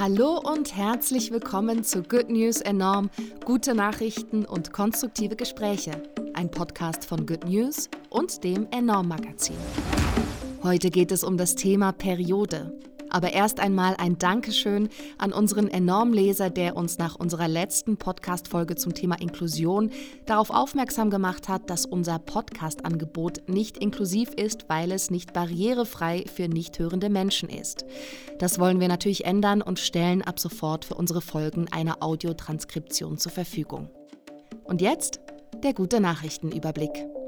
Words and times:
Hallo 0.00 0.38
und 0.38 0.74
herzlich 0.74 1.30
willkommen 1.30 1.84
zu 1.84 2.02
Good 2.02 2.30
News 2.30 2.62
Enorm, 2.62 3.10
gute 3.44 3.74
Nachrichten 3.74 4.46
und 4.46 4.72
konstruktive 4.72 5.36
Gespräche. 5.36 5.90
Ein 6.32 6.50
Podcast 6.50 7.04
von 7.04 7.26
Good 7.26 7.44
News 7.44 7.90
und 8.08 8.42
dem 8.42 8.66
Enorm 8.70 9.08
Magazin. 9.08 9.56
Heute 10.62 10.88
geht 10.88 11.12
es 11.12 11.22
um 11.22 11.36
das 11.36 11.54
Thema 11.54 11.92
Periode. 11.92 12.72
Aber 13.10 13.32
erst 13.32 13.60
einmal 13.60 13.94
ein 13.98 14.18
Dankeschön 14.18 14.88
an 15.18 15.32
unseren 15.32 15.68
Enormleser, 15.68 16.50
der 16.50 16.76
uns 16.76 16.98
nach 16.98 17.16
unserer 17.16 17.48
letzten 17.48 17.96
Podcast-Folge 17.96 18.76
zum 18.76 18.94
Thema 18.94 19.20
Inklusion 19.20 19.90
darauf 20.26 20.50
aufmerksam 20.50 21.10
gemacht 21.10 21.48
hat, 21.48 21.68
dass 21.70 21.86
unser 21.86 22.18
Podcast-Angebot 22.18 23.48
nicht 23.48 23.78
inklusiv 23.78 24.30
ist, 24.34 24.68
weil 24.68 24.92
es 24.92 25.10
nicht 25.10 25.32
barrierefrei 25.32 26.24
für 26.32 26.48
nicht 26.48 26.78
hörende 26.78 27.10
Menschen 27.10 27.48
ist. 27.48 27.84
Das 28.38 28.58
wollen 28.58 28.80
wir 28.80 28.88
natürlich 28.88 29.24
ändern 29.24 29.62
und 29.62 29.78
stellen 29.78 30.22
ab 30.22 30.40
sofort 30.40 30.84
für 30.84 30.94
unsere 30.94 31.20
Folgen 31.20 31.66
eine 31.70 32.02
Audiotranskription 32.02 33.18
zur 33.18 33.32
Verfügung. 33.32 33.90
Und 34.64 34.80
jetzt 34.80 35.20
der 35.62 35.74
gute 35.74 36.00
Nachrichtenüberblick. 36.00 37.19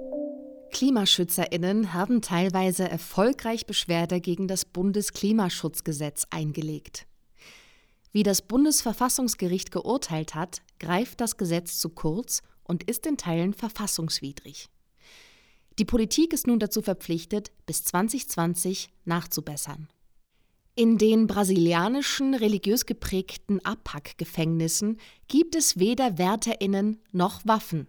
KlimaschützerInnen 0.73 1.93
haben 1.93 2.21
teilweise 2.23 2.89
erfolgreich 2.89 3.67
Beschwerde 3.67 4.21
gegen 4.21 4.49
das 4.49 4.65
Bundesklimaschutzgesetz 4.65 6.27
eingelegt. 6.30 7.07
Wie 8.11 8.25
das 8.25 8.43
Bundesverfassungsgericht 8.43 9.71
geurteilt 9.71 10.35
hat, 10.35 10.63
greift 10.80 11.21
das 11.21 11.37
Gesetz 11.37 11.79
zu 11.79 11.91
kurz 11.91 12.43
und 12.65 12.83
ist 12.85 13.07
in 13.07 13.16
Teilen 13.16 13.55
verfassungswidrig. 13.55 14.69
Die 15.79 15.85
Politik 15.85 16.33
ist 16.33 16.47
nun 16.47 16.59
dazu 16.59 16.83
verpflichtet, 16.83 17.52
bis 17.65 17.85
2020 17.85 18.91
nachzubessern. 19.05 19.89
In 20.75 20.99
den 20.99 21.27
brasilianischen 21.27 22.35
religiös 22.35 22.87
geprägten 22.87 23.65
Abpackgefängnissen 23.65 24.99
gibt 25.29 25.55
es 25.55 25.79
weder 25.79 26.18
Wärterinnen 26.18 26.99
noch 27.13 27.43
Waffen. 27.45 27.87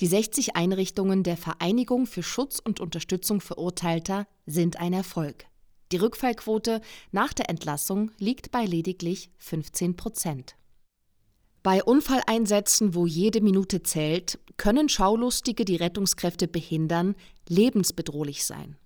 Die 0.00 0.06
60 0.06 0.56
Einrichtungen 0.56 1.22
der 1.22 1.38
Vereinigung 1.38 2.06
für 2.06 2.22
Schutz 2.22 2.58
und 2.58 2.80
Unterstützung 2.80 3.40
Verurteilter 3.40 4.26
sind 4.44 4.78
ein 4.78 4.92
Erfolg. 4.92 5.46
Die 5.90 5.96
Rückfallquote 5.96 6.82
nach 7.12 7.32
der 7.32 7.48
Entlassung 7.48 8.10
liegt 8.18 8.50
bei 8.50 8.66
lediglich 8.66 9.30
15 9.38 9.96
Prozent. 9.96 10.56
Bei 11.62 11.82
Unfalleinsätzen, 11.82 12.94
wo 12.94 13.06
jede 13.06 13.40
Minute 13.40 13.82
zählt, 13.82 14.38
können 14.58 14.90
Schaulustige 14.90 15.64
die 15.64 15.76
Rettungskräfte 15.76 16.46
behindern, 16.46 17.14
lebensbedrohlich 17.48 18.44
sein. 18.44 18.76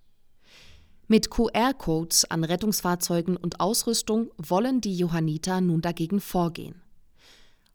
Mit 1.08 1.28
QR-Codes 1.28 2.30
an 2.30 2.44
Rettungsfahrzeugen 2.44 3.36
und 3.36 3.58
Ausrüstung 3.58 4.30
wollen 4.38 4.80
die 4.80 4.96
Johanniter 4.96 5.60
nun 5.60 5.80
dagegen 5.80 6.20
vorgehen. 6.20 6.80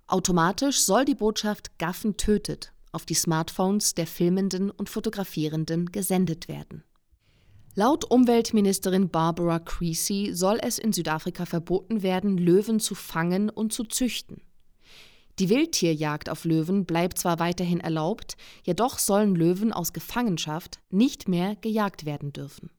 Automatisch 0.08 0.80
soll 0.80 1.04
die 1.04 1.16
Botschaft 1.16 1.78
Gaffen 1.78 2.16
tötet 2.16 2.72
auf 2.96 3.06
die 3.06 3.14
Smartphones 3.14 3.94
der 3.94 4.08
Filmenden 4.08 4.72
und 4.72 4.90
Fotografierenden 4.90 5.92
gesendet 5.92 6.48
werden. 6.48 6.84
Laut 7.76 8.10
Umweltministerin 8.10 9.10
Barbara 9.10 9.60
Creasy 9.60 10.32
soll 10.34 10.60
es 10.62 10.80
in 10.80 10.94
Südafrika 10.94 11.46
verboten 11.46 12.04
werden, 12.04 12.38
Löwen 12.38 12.80
zu 12.80 12.96
fangen 12.96 13.50
und 13.50 13.74
zu 13.74 13.84
züchten. 13.84 14.42
Die 15.40 15.50
Wildtierjagd 15.50 16.30
auf 16.30 16.46
Löwen 16.46 16.86
bleibt 16.86 17.18
zwar 17.18 17.40
weiterhin 17.40 17.82
erlaubt, 17.82 18.38
jedoch 18.64 18.98
sollen 18.98 19.36
Löwen 19.36 19.74
aus 19.74 19.92
Gefangenschaft 19.92 20.80
nicht 20.90 21.28
mehr 21.28 21.58
gejagt 21.58 22.06
werden 22.06 22.32
dürfen. 22.32 22.70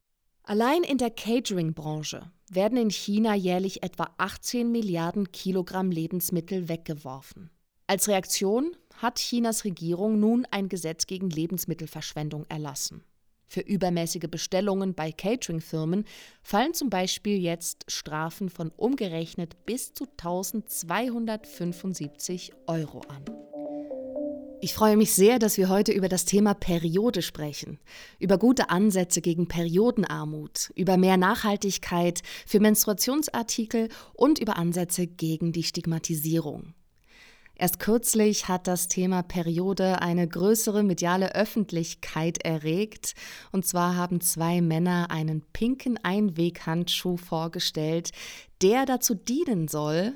Allein 0.43 0.83
in 0.83 0.97
der 0.97 1.11
Catering-Branche 1.11 2.31
werden 2.49 2.79
in 2.79 2.91
China 2.91 3.35
jährlich 3.35 3.83
etwa 3.83 4.09
18 4.17 4.73
Milliarden 4.73 5.31
Kilogramm 5.33 5.91
Lebensmittel 5.91 6.71
weggeworfen. 6.71 7.51
Als 7.87 8.09
Reaktion 8.09 8.75
hat 8.97 9.19
Chinas 9.19 9.65
Regierung 9.65 10.21
nun 10.21 10.47
ein 10.51 10.69
Gesetz 10.69 11.07
gegen 11.07 11.31
Lebensmittelverschwendung 11.31 12.45
erlassen. 12.49 13.03
Für 13.49 13.61
übermäßige 13.61 14.29
Bestellungen 14.29 14.95
bei 14.95 15.13
Catering-Firmen 15.13 16.05
fallen 16.43 16.75
zum 16.75 16.91
Beispiel 16.91 17.39
jetzt 17.39 17.85
Strafen 17.89 18.51
von 18.51 18.73
umgerechnet 18.77 19.65
bis 19.67 19.95
zu 19.95 20.05
1275 20.05 22.51
Euro 22.67 23.03
an. 23.09 23.25
Ich 24.61 24.75
freue 24.75 24.97
mich 24.97 25.13
sehr, 25.13 25.39
dass 25.39 25.59
wir 25.59 25.69
heute 25.69 25.93
über 25.93 26.09
das 26.09 26.25
Thema 26.25 26.55
Periode 26.55 27.23
sprechen, 27.23 27.79
über 28.19 28.39
gute 28.39 28.71
Ansätze 28.71 29.21
gegen 29.21 29.49
Periodenarmut, 29.49 30.73
über 30.75 30.97
mehr 30.97 31.19
Nachhaltigkeit 31.19 32.23
für 32.47 32.59
Menstruationsartikel 32.59 33.91
und 34.15 34.39
über 34.39 34.57
Ansätze 34.57 35.07
gegen 35.07 35.53
die 35.53 35.63
Stigmatisierung. 35.63 36.73
Erst 37.59 37.79
kürzlich 37.79 38.49
hat 38.49 38.67
das 38.67 38.89
Thema 38.89 39.23
Periode 39.23 40.03
eine 40.03 40.29
größere 40.29 40.83
mediale 40.83 41.35
Öffentlichkeit 41.35 42.45
erregt. 42.45 43.15
Und 43.51 43.67
zwar 43.67 43.97
haben 43.97 44.21
zwei 44.21 44.61
Männer 44.61 45.11
einen 45.11 45.41
pinken 45.55 45.99
Einweghandschuh 46.03 47.17
vorgestellt, 47.17 48.11
der 48.61 48.85
dazu 48.85 49.15
dienen 49.15 49.69
soll, 49.69 50.13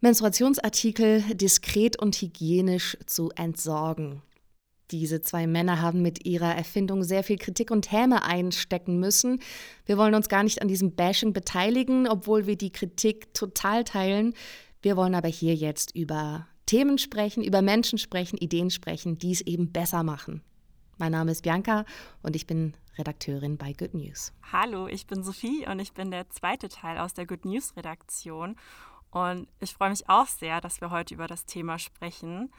Menstruationsartikel 0.00 1.22
diskret 1.34 1.98
und 1.98 2.14
hygienisch 2.16 2.96
zu 3.06 3.30
entsorgen. 3.30 4.22
Diese 4.90 5.20
zwei 5.20 5.46
Männer 5.46 5.82
haben 5.82 6.02
mit 6.02 6.24
ihrer 6.24 6.54
Erfindung 6.54 7.04
sehr 7.04 7.22
viel 7.22 7.36
Kritik 7.36 7.70
und 7.70 7.90
Häme 7.90 8.22
einstecken 8.22 9.00
müssen. 9.00 9.40
Wir 9.84 9.98
wollen 9.98 10.14
uns 10.14 10.28
gar 10.28 10.44
nicht 10.44 10.62
an 10.62 10.68
diesem 10.68 10.94
Bashing 10.94 11.32
beteiligen, 11.32 12.06
obwohl 12.06 12.46
wir 12.46 12.56
die 12.56 12.70
Kritik 12.70 13.34
total 13.34 13.84
teilen. 13.84 14.34
Wir 14.80 14.96
wollen 14.96 15.14
aber 15.16 15.28
hier 15.28 15.54
jetzt 15.54 15.94
über 15.96 16.46
Themen 16.66 16.98
sprechen, 16.98 17.42
über 17.42 17.62
Menschen 17.62 17.98
sprechen, 17.98 18.36
Ideen 18.36 18.70
sprechen, 18.70 19.18
die 19.18 19.32
es 19.32 19.40
eben 19.40 19.72
besser 19.72 20.04
machen. 20.04 20.42
Mein 20.98 21.12
Name 21.12 21.32
ist 21.32 21.42
Bianca 21.42 21.84
und 22.22 22.36
ich 22.36 22.46
bin 22.46 22.74
Redakteurin 22.96 23.56
bei 23.56 23.72
Good 23.72 23.94
News. 23.94 24.32
Hallo, 24.52 24.86
ich 24.86 25.06
bin 25.06 25.24
Sophie 25.24 25.66
und 25.66 25.80
ich 25.80 25.92
bin 25.94 26.10
der 26.10 26.28
zweite 26.30 26.68
Teil 26.68 26.98
aus 26.98 27.14
der 27.14 27.26
Good 27.26 27.44
News 27.44 27.76
Redaktion. 27.76 28.56
Und 29.10 29.48
ich 29.58 29.72
freue 29.72 29.90
mich 29.90 30.08
auch 30.08 30.26
sehr, 30.26 30.60
dass 30.60 30.80
wir 30.80 30.90
heute 30.90 31.14
über 31.14 31.26
das 31.26 31.46
Thema 31.46 31.78
sprechen. 31.78 32.52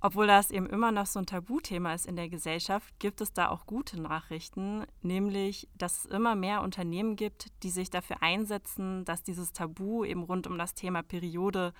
Obwohl 0.00 0.26
das 0.26 0.50
eben 0.50 0.66
immer 0.66 0.92
noch 0.92 1.06
so 1.06 1.18
ein 1.18 1.26
Tabuthema 1.26 1.94
ist 1.94 2.06
in 2.06 2.16
der 2.16 2.28
Gesellschaft, 2.28 2.98
gibt 2.98 3.20
es 3.20 3.32
da 3.32 3.48
auch 3.48 3.66
gute 3.66 4.00
Nachrichten, 4.00 4.84
nämlich 5.00 5.68
dass 5.74 6.04
es 6.04 6.06
immer 6.06 6.34
mehr 6.34 6.62
Unternehmen 6.62 7.16
gibt, 7.16 7.46
die 7.62 7.70
sich 7.70 7.88
dafür 7.88 8.22
einsetzen, 8.22 9.04
dass 9.04 9.22
dieses 9.22 9.52
Tabu 9.52 10.04
eben 10.04 10.22
rund 10.22 10.46
um 10.46 10.58
das 10.58 10.74
Thema 10.74 11.02
Periode 11.02 11.72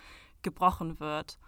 gebrochen 0.43 0.99
wird 0.99 1.38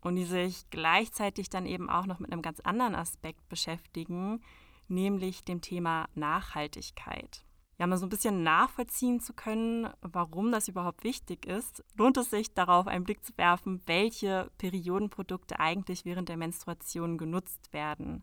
und 0.00 0.16
die 0.16 0.24
sich 0.24 0.68
gleichzeitig 0.70 1.50
dann 1.50 1.66
eben 1.66 1.90
auch 1.90 2.06
noch 2.06 2.20
mit 2.20 2.32
einem 2.32 2.42
ganz 2.42 2.60
anderen 2.60 2.94
Aspekt 2.94 3.46
beschäftigen, 3.48 4.42
nämlich 4.88 5.44
dem 5.44 5.60
Thema 5.60 6.06
Nachhaltigkeit 6.14 7.44
ja, 7.78 7.86
mal 7.86 7.96
so 7.96 8.06
ein 8.06 8.10
bisschen 8.10 8.42
nachvollziehen 8.42 9.20
zu 9.20 9.32
können, 9.32 9.88
warum 10.00 10.52
das 10.52 10.68
überhaupt 10.68 11.02
wichtig 11.02 11.46
ist, 11.46 11.82
lohnt 11.96 12.16
es 12.16 12.30
sich 12.30 12.54
darauf 12.54 12.86
einen 12.86 13.04
Blick 13.04 13.24
zu 13.24 13.32
werfen, 13.36 13.80
welche 13.86 14.50
Periodenprodukte 14.58 15.58
eigentlich 15.58 16.04
während 16.04 16.28
der 16.28 16.36
Menstruation 16.36 17.18
genutzt 17.18 17.72
werden. 17.72 18.22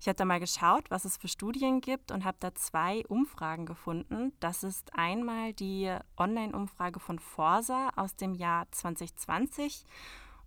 Ich 0.00 0.08
habe 0.08 0.16
da 0.16 0.24
mal 0.24 0.40
geschaut, 0.40 0.90
was 0.90 1.04
es 1.04 1.18
für 1.18 1.28
Studien 1.28 1.82
gibt 1.82 2.10
und 2.10 2.24
habe 2.24 2.38
da 2.40 2.54
zwei 2.54 3.04
Umfragen 3.06 3.66
gefunden. 3.66 4.32
Das 4.40 4.62
ist 4.64 4.96
einmal 4.96 5.52
die 5.52 5.94
Online-Umfrage 6.16 7.00
von 7.00 7.18
Forsa 7.18 7.90
aus 7.96 8.16
dem 8.16 8.34
Jahr 8.34 8.66
2020 8.72 9.84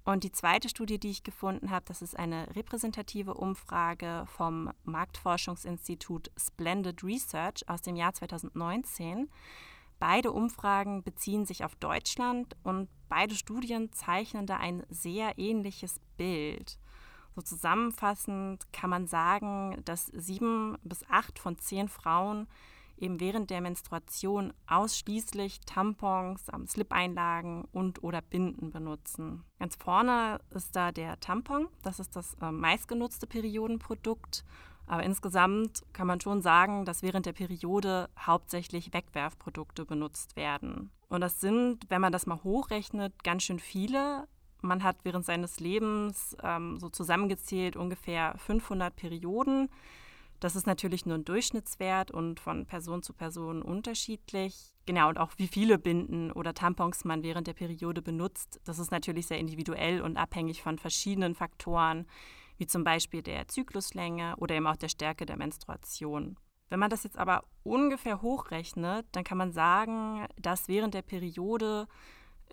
und 0.06 0.24
die 0.26 0.32
zweite 0.32 0.68
Studie, 0.68 1.00
die 1.00 1.12
ich 1.12 1.24
gefunden 1.24 1.72
habe, 1.72 1.86
das 1.88 2.02
ist 2.02 2.18
eine 2.20 2.54
repräsentative 2.56 3.36
Umfrage 3.36 4.26
vom 4.28 4.72
Marktforschungsinstitut 4.84 6.30
Splendid 6.38 7.04
Research 7.04 7.68
aus 7.70 7.82
dem 7.82 7.96
Jahr 7.96 8.14
2019. 8.14 9.30
Beide 10.00 10.34
Umfragen 10.34 11.04
beziehen 11.04 11.46
sich 11.46 11.64
auf 11.64 11.76
Deutschland 11.76 12.58
und 12.64 12.90
beide 13.08 13.36
Studien 13.36 13.94
zeichnen 13.94 14.46
da 14.46 14.58
ein 14.58 14.84
sehr 14.90 15.38
ähnliches 15.38 16.02
Bild. 16.18 16.78
So 17.36 17.42
zusammenfassend 17.42 18.72
kann 18.74 18.90
man 18.90 19.08
sagen, 19.08 19.82
dass 19.86 20.08
sieben 20.08 20.78
bis 20.84 21.08
acht 21.10 21.40
von 21.40 21.58
zehn 21.58 21.88
Frauen 21.88 22.48
eben 23.04 23.20
während 23.20 23.50
der 23.50 23.62
Menstruation 23.62 24.54
ausschließlich 24.68 25.60
Tampons, 25.66 26.48
Slip-Einlagen 26.68 27.66
und 27.72 28.02
oder 28.04 28.22
Binden 28.22 28.72
benutzen. 28.72 29.44
Ganz 29.60 29.76
vorne 29.76 30.40
ist 30.52 30.76
da 30.76 30.92
der 30.92 31.20
Tampon, 31.20 31.68
das 31.84 32.00
ist 32.00 32.16
das 32.16 32.36
äh, 32.42 32.52
meistgenutzte 32.52 33.28
Periodenprodukt. 33.28 34.44
Aber 34.86 35.04
insgesamt 35.04 35.84
kann 35.94 36.08
man 36.08 36.20
schon 36.20 36.42
sagen, 36.42 36.84
dass 36.86 37.04
während 37.04 37.26
der 37.26 37.34
Periode 37.34 38.10
hauptsächlich 38.20 38.94
Wegwerfprodukte 38.94 39.86
benutzt 39.86 40.36
werden. 40.36 40.92
Und 41.08 41.22
das 41.22 41.40
sind, 41.40 41.90
wenn 41.90 42.02
man 42.02 42.12
das 42.12 42.26
mal 42.26 42.44
hochrechnet, 42.44 43.24
ganz 43.24 43.44
schön 43.44 43.60
viele. 43.60 44.28
Man 44.62 44.84
hat 44.84 44.98
während 45.04 45.26
seines 45.26 45.60
Lebens 45.60 46.36
ähm, 46.42 46.80
so 46.80 46.90
zusammengezählt 46.90 47.76
ungefähr 47.76 48.36
500 48.38 48.96
Perioden. 48.96 49.70
Das 50.44 50.58
ist 50.58 50.68
natürlich 50.68 51.06
nur 51.06 51.16
ein 51.16 51.24
Durchschnittswert 51.24 52.12
und 52.12 52.38
von 52.38 52.66
Person 52.66 53.02
zu 53.02 53.14
Person 53.14 53.62
unterschiedlich. 53.62 54.74
Genau, 54.86 55.08
und 55.08 55.18
auch 55.18 55.32
wie 55.38 55.48
viele 55.48 55.80
Binden 55.80 56.34
oder 56.34 56.54
Tampons 56.54 57.06
man 57.06 57.24
während 57.24 57.48
der 57.48 57.54
Periode 57.54 58.02
benutzt, 58.02 58.60
das 58.66 58.78
ist 58.78 58.92
natürlich 58.92 59.28
sehr 59.28 59.40
individuell 59.40 60.02
und 60.02 60.18
abhängig 60.18 60.62
von 60.62 60.78
verschiedenen 60.78 61.34
Faktoren, 61.34 62.06
wie 62.58 62.68
zum 62.68 62.84
Beispiel 62.84 63.22
der 63.22 63.48
Zykluslänge 63.48 64.36
oder 64.36 64.56
eben 64.56 64.68
auch 64.68 64.76
der 64.76 64.90
Stärke 64.90 65.26
der 65.26 65.38
Menstruation. 65.38 66.36
Wenn 66.68 66.80
man 66.80 66.90
das 66.90 67.04
jetzt 67.04 67.18
aber 67.18 67.46
ungefähr 67.64 68.22
hochrechnet, 68.22 69.06
dann 69.14 69.24
kann 69.24 69.38
man 69.38 69.54
sagen, 69.54 70.26
dass 70.36 70.68
während 70.68 70.94
der 70.94 71.04
Periode 71.04 71.88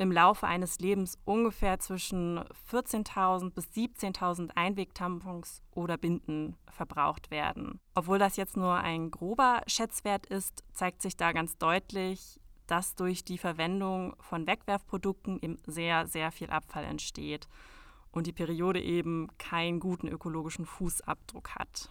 im 0.00 0.10
Laufe 0.10 0.46
eines 0.46 0.78
Lebens 0.78 1.18
ungefähr 1.26 1.78
zwischen 1.78 2.40
14.000 2.72 3.50
bis 3.50 3.66
17.000 3.66 4.50
Einwegtampons 4.54 5.62
oder 5.72 5.98
Binden 5.98 6.56
verbraucht 6.70 7.30
werden. 7.30 7.80
Obwohl 7.94 8.18
das 8.18 8.36
jetzt 8.36 8.56
nur 8.56 8.76
ein 8.76 9.10
grober 9.10 9.60
Schätzwert 9.66 10.24
ist, 10.24 10.64
zeigt 10.72 11.02
sich 11.02 11.18
da 11.18 11.32
ganz 11.32 11.58
deutlich, 11.58 12.40
dass 12.66 12.94
durch 12.94 13.26
die 13.26 13.36
Verwendung 13.36 14.16
von 14.20 14.46
Wegwerfprodukten 14.46 15.38
eben 15.42 15.58
sehr, 15.66 16.06
sehr 16.06 16.32
viel 16.32 16.48
Abfall 16.48 16.84
entsteht 16.84 17.46
und 18.10 18.26
die 18.26 18.32
Periode 18.32 18.80
eben 18.80 19.28
keinen 19.36 19.80
guten 19.80 20.08
ökologischen 20.08 20.64
Fußabdruck 20.64 21.56
hat. 21.56 21.90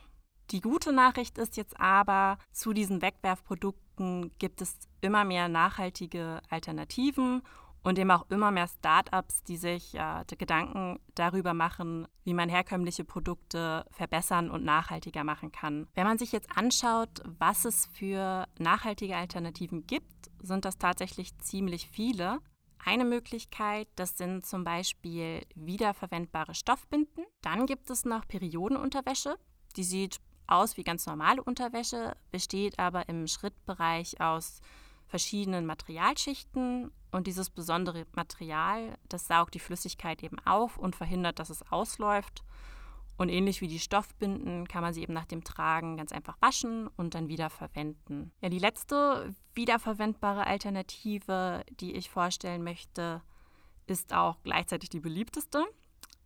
Die 0.50 0.62
gute 0.62 0.92
Nachricht 0.92 1.38
ist 1.38 1.58
jetzt 1.58 1.80
aber, 1.80 2.40
zu 2.52 2.74
diesen 2.74 3.04
Wegwerfprodukten 3.04 4.32
gibt 4.40 4.64
es 4.64 4.80
immer 5.00 5.26
mehr 5.26 5.48
nachhaltige 5.48 6.42
Alternativen 6.50 7.44
und 7.84 7.98
eben 7.98 8.12
auch 8.12 8.30
immer 8.30 8.52
mehr 8.52 8.68
Startups, 8.68 9.44
die 9.44 9.58
sich 9.58 9.96
äh, 9.96 10.24
Gedanken 10.38 11.00
darüber 11.16 11.54
machen, 11.54 12.08
wie 12.24 12.34
man 12.34 12.50
herkömmliche 12.50 13.04
Produkte 13.04 13.86
verbessern 13.92 14.52
und 14.52 14.64
nachhaltiger 14.64 15.24
machen 15.24 15.52
kann. 15.52 15.88
Wenn 15.94 16.06
man 16.06 16.18
sich 16.18 16.32
jetzt 16.32 16.50
anschaut, 16.56 17.22
was 17.26 17.66
es 17.66 17.86
für 17.88 18.48
nachhaltige 18.58 19.16
Alternativen 19.16 19.88
gibt, 19.88 20.30
sind 20.42 20.66
das 20.66 20.78
tatsächlich 20.78 21.38
ziemlich 21.40 21.88
viele. 21.88 22.40
Eine 22.84 23.06
Möglichkeit, 23.06 23.88
das 23.96 24.18
sind 24.18 24.46
zum 24.46 24.64
Beispiel 24.64 25.42
wiederverwendbare 25.56 26.56
Stoffbinden. 26.56 27.26
Dann 27.42 27.66
gibt 27.66 27.90
es 27.90 28.06
noch 28.06 28.28
Periodenunterwäsche. 28.28 29.38
Die 29.76 29.84
sieht 29.84 30.20
aus 30.48 30.78
wie 30.78 30.84
ganz 30.84 31.06
normale 31.06 31.44
Unterwäsche, 31.44 32.16
besteht 32.32 32.80
aber 32.80 33.08
im 33.08 33.28
Schrittbereich 33.28 34.20
aus 34.20 34.62
verschiedenen 35.10 35.66
Materialschichten 35.66 36.92
und 37.12 37.28
dieses 37.28 37.50
besondere 37.50 38.06
Material, 38.14 38.98
das 39.10 39.28
saugt 39.28 39.56
die 39.56 39.60
Flüssigkeit 39.60 40.24
eben 40.24 40.38
auf 40.46 40.78
und 40.78 40.96
verhindert, 40.96 41.40
dass 41.40 41.50
es 41.50 41.70
ausläuft. 41.72 42.44
Und 43.18 43.28
ähnlich 43.28 43.60
wie 43.60 43.68
die 43.68 43.80
Stoffbinden 43.80 44.68
kann 44.68 44.82
man 44.82 44.94
sie 44.94 45.02
eben 45.02 45.14
nach 45.14 45.26
dem 45.26 45.44
Tragen 45.44 45.98
ganz 45.98 46.14
einfach 46.14 46.38
waschen 46.40 46.88
und 46.96 47.16
dann 47.16 47.28
wieder 47.28 47.50
verwenden. 47.50 48.32
Ja, 48.40 48.48
die 48.48 48.60
letzte 48.60 49.36
wiederverwendbare 49.56 50.48
Alternative, 50.48 51.66
die 51.82 51.96
ich 51.96 52.10
vorstellen 52.10 52.64
möchte, 52.64 53.22
ist 53.88 54.14
auch 54.14 54.38
gleichzeitig 54.44 54.90
die 54.90 55.02
beliebteste. 55.02 55.66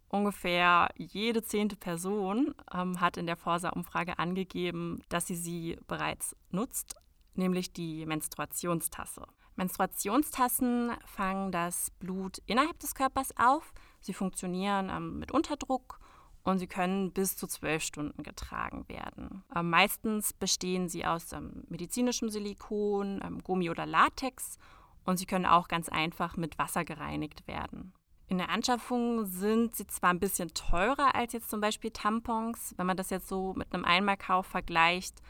Ungefähr 0.10 0.90
jede 0.96 1.42
zehnte 1.42 1.76
Person 1.76 2.54
ähm, 2.72 3.02
hat 3.02 3.18
in 3.18 3.26
der 3.26 3.38
Forsa-Umfrage 3.38 4.20
angegeben, 4.20 5.02
dass 5.10 5.26
sie 5.26 5.36
sie 5.36 5.80
bereits 5.88 6.36
nutzt 6.52 6.96
nämlich 7.38 7.74
die 7.74 8.06
Menstruationstasse. 8.06 9.26
Menstruationstassen 9.56 10.92
fangen 11.06 11.52
das 11.52 11.92
Blut 12.00 12.40
innerhalb 12.46 12.80
des 12.80 12.96
Körpers 12.96 13.30
auf. 13.38 13.74
Sie 14.02 14.14
funktionieren 14.14 14.90
ähm, 14.90 15.20
mit 15.20 15.32
Unterdruck 15.32 16.00
und 16.44 16.60
sie 16.60 16.68
können 16.68 17.12
bis 17.12 17.38
zu 17.38 17.48
zwölf 17.48 17.84
Stunden 17.84 18.24
getragen 18.24 18.88
werden. 18.88 19.44
Ähm, 19.56 19.70
meistens 19.70 20.34
bestehen 20.34 20.90
sie 20.90 21.06
aus 21.06 21.32
ähm, 21.34 21.64
medizinischem 21.70 22.30
Silikon, 22.30 23.22
ähm, 23.24 23.44
Gummi 23.44 23.70
oder 23.70 23.86
Latex 23.86 24.58
und 25.06 25.18
sie 25.18 25.26
können 25.26 25.46
auch 25.46 25.68
ganz 25.68 25.90
einfach 25.90 26.36
mit 26.36 26.58
Wasser 26.58 26.84
gereinigt 26.84 27.48
werden. 27.48 27.94
In 28.28 28.38
der 28.38 28.50
Anschaffung 28.50 29.26
sind 29.26 29.76
sie 29.76 29.86
zwar 29.86 30.10
ein 30.10 30.20
bisschen 30.20 30.54
teurer 30.54 31.14
als 31.14 31.34
jetzt 31.34 31.50
zum 31.50 31.62
Beispiel 31.62 31.92
Tampons. 31.92 32.74
Wenn 32.78 32.88
man 32.88 32.98
das 32.98 33.10
jetzt 33.10 33.28
so 33.28 33.54
mit 33.54 33.74
einem 33.74 33.86
Einmalkauf 33.86 34.48
vergleicht, 34.48 35.22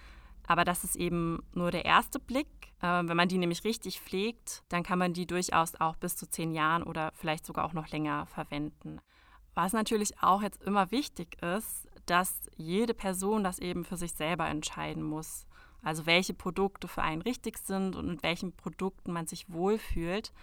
aber 0.47 0.65
das 0.65 0.83
ist 0.83 0.95
eben 0.95 1.43
nur 1.53 1.71
der 1.71 1.85
erste 1.85 2.19
Blick. 2.19 2.47
Äh, 2.81 3.07
wenn 3.07 3.17
man 3.17 3.29
die 3.29 3.37
nämlich 3.37 3.63
richtig 3.63 3.99
pflegt, 3.99 4.63
dann 4.69 4.83
kann 4.83 4.99
man 4.99 5.13
die 5.13 5.25
durchaus 5.25 5.75
auch 5.75 5.95
bis 5.95 6.15
zu 6.15 6.29
zehn 6.29 6.51
Jahren 6.51 6.83
oder 6.83 7.11
vielleicht 7.15 7.45
sogar 7.45 7.65
auch 7.65 7.73
noch 7.73 7.89
länger 7.89 8.25
verwenden. 8.27 8.99
Was 9.55 9.73
natürlich 9.73 10.21
auch 10.21 10.41
jetzt 10.41 10.63
immer 10.63 10.91
wichtig 10.91 11.41
ist, 11.41 11.87
dass 12.05 12.49
jede 12.55 12.93
Person 12.93 13.43
das 13.43 13.59
eben 13.59 13.85
für 13.85 13.97
sich 13.97 14.13
selber 14.13 14.47
entscheiden 14.47 15.03
muss. 15.03 15.45
Also 15.81 16.05
welche 16.05 16.33
Produkte 16.33 16.87
für 16.87 17.03
einen 17.03 17.21
richtig 17.21 17.57
sind 17.57 17.95
und 17.95 18.07
mit 18.07 18.23
welchen 18.23 18.53
Produkten 18.53 19.11
man 19.11 19.27
sich 19.27 19.51
wohlfühlt. 19.51 20.33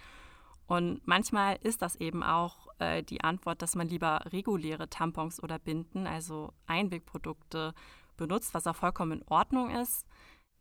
Und 0.67 1.05
manchmal 1.05 1.57
ist 1.63 1.81
das 1.81 1.95
eben 1.97 2.23
auch 2.23 2.67
äh, 2.79 3.03
die 3.03 3.23
Antwort, 3.23 3.61
dass 3.61 3.75
man 3.75 3.89
lieber 3.89 4.21
reguläre 4.31 4.89
Tampons 4.89 5.41
oder 5.43 5.59
Binden, 5.59 6.07
also 6.07 6.53
Einwegprodukte, 6.67 7.73
benutzt, 8.17 8.53
was 8.53 8.67
auch 8.67 8.75
vollkommen 8.75 9.21
in 9.21 9.27
Ordnung 9.27 9.69
ist. 9.69 10.05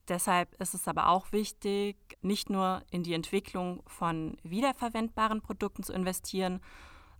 Deshalb 0.09 0.61
ist 0.61 0.75
es 0.75 0.89
aber 0.89 1.09
auch 1.09 1.31
wichtig, 1.33 1.97
nicht 2.21 2.51
nur 2.51 2.83
in 2.91 3.03
die 3.03 3.15
Entwicklung 3.15 3.83
von 3.87 4.37
wiederverwendbaren 4.43 5.41
Produkten 5.41 5.83
zu 5.83 5.93
investieren, 5.93 6.61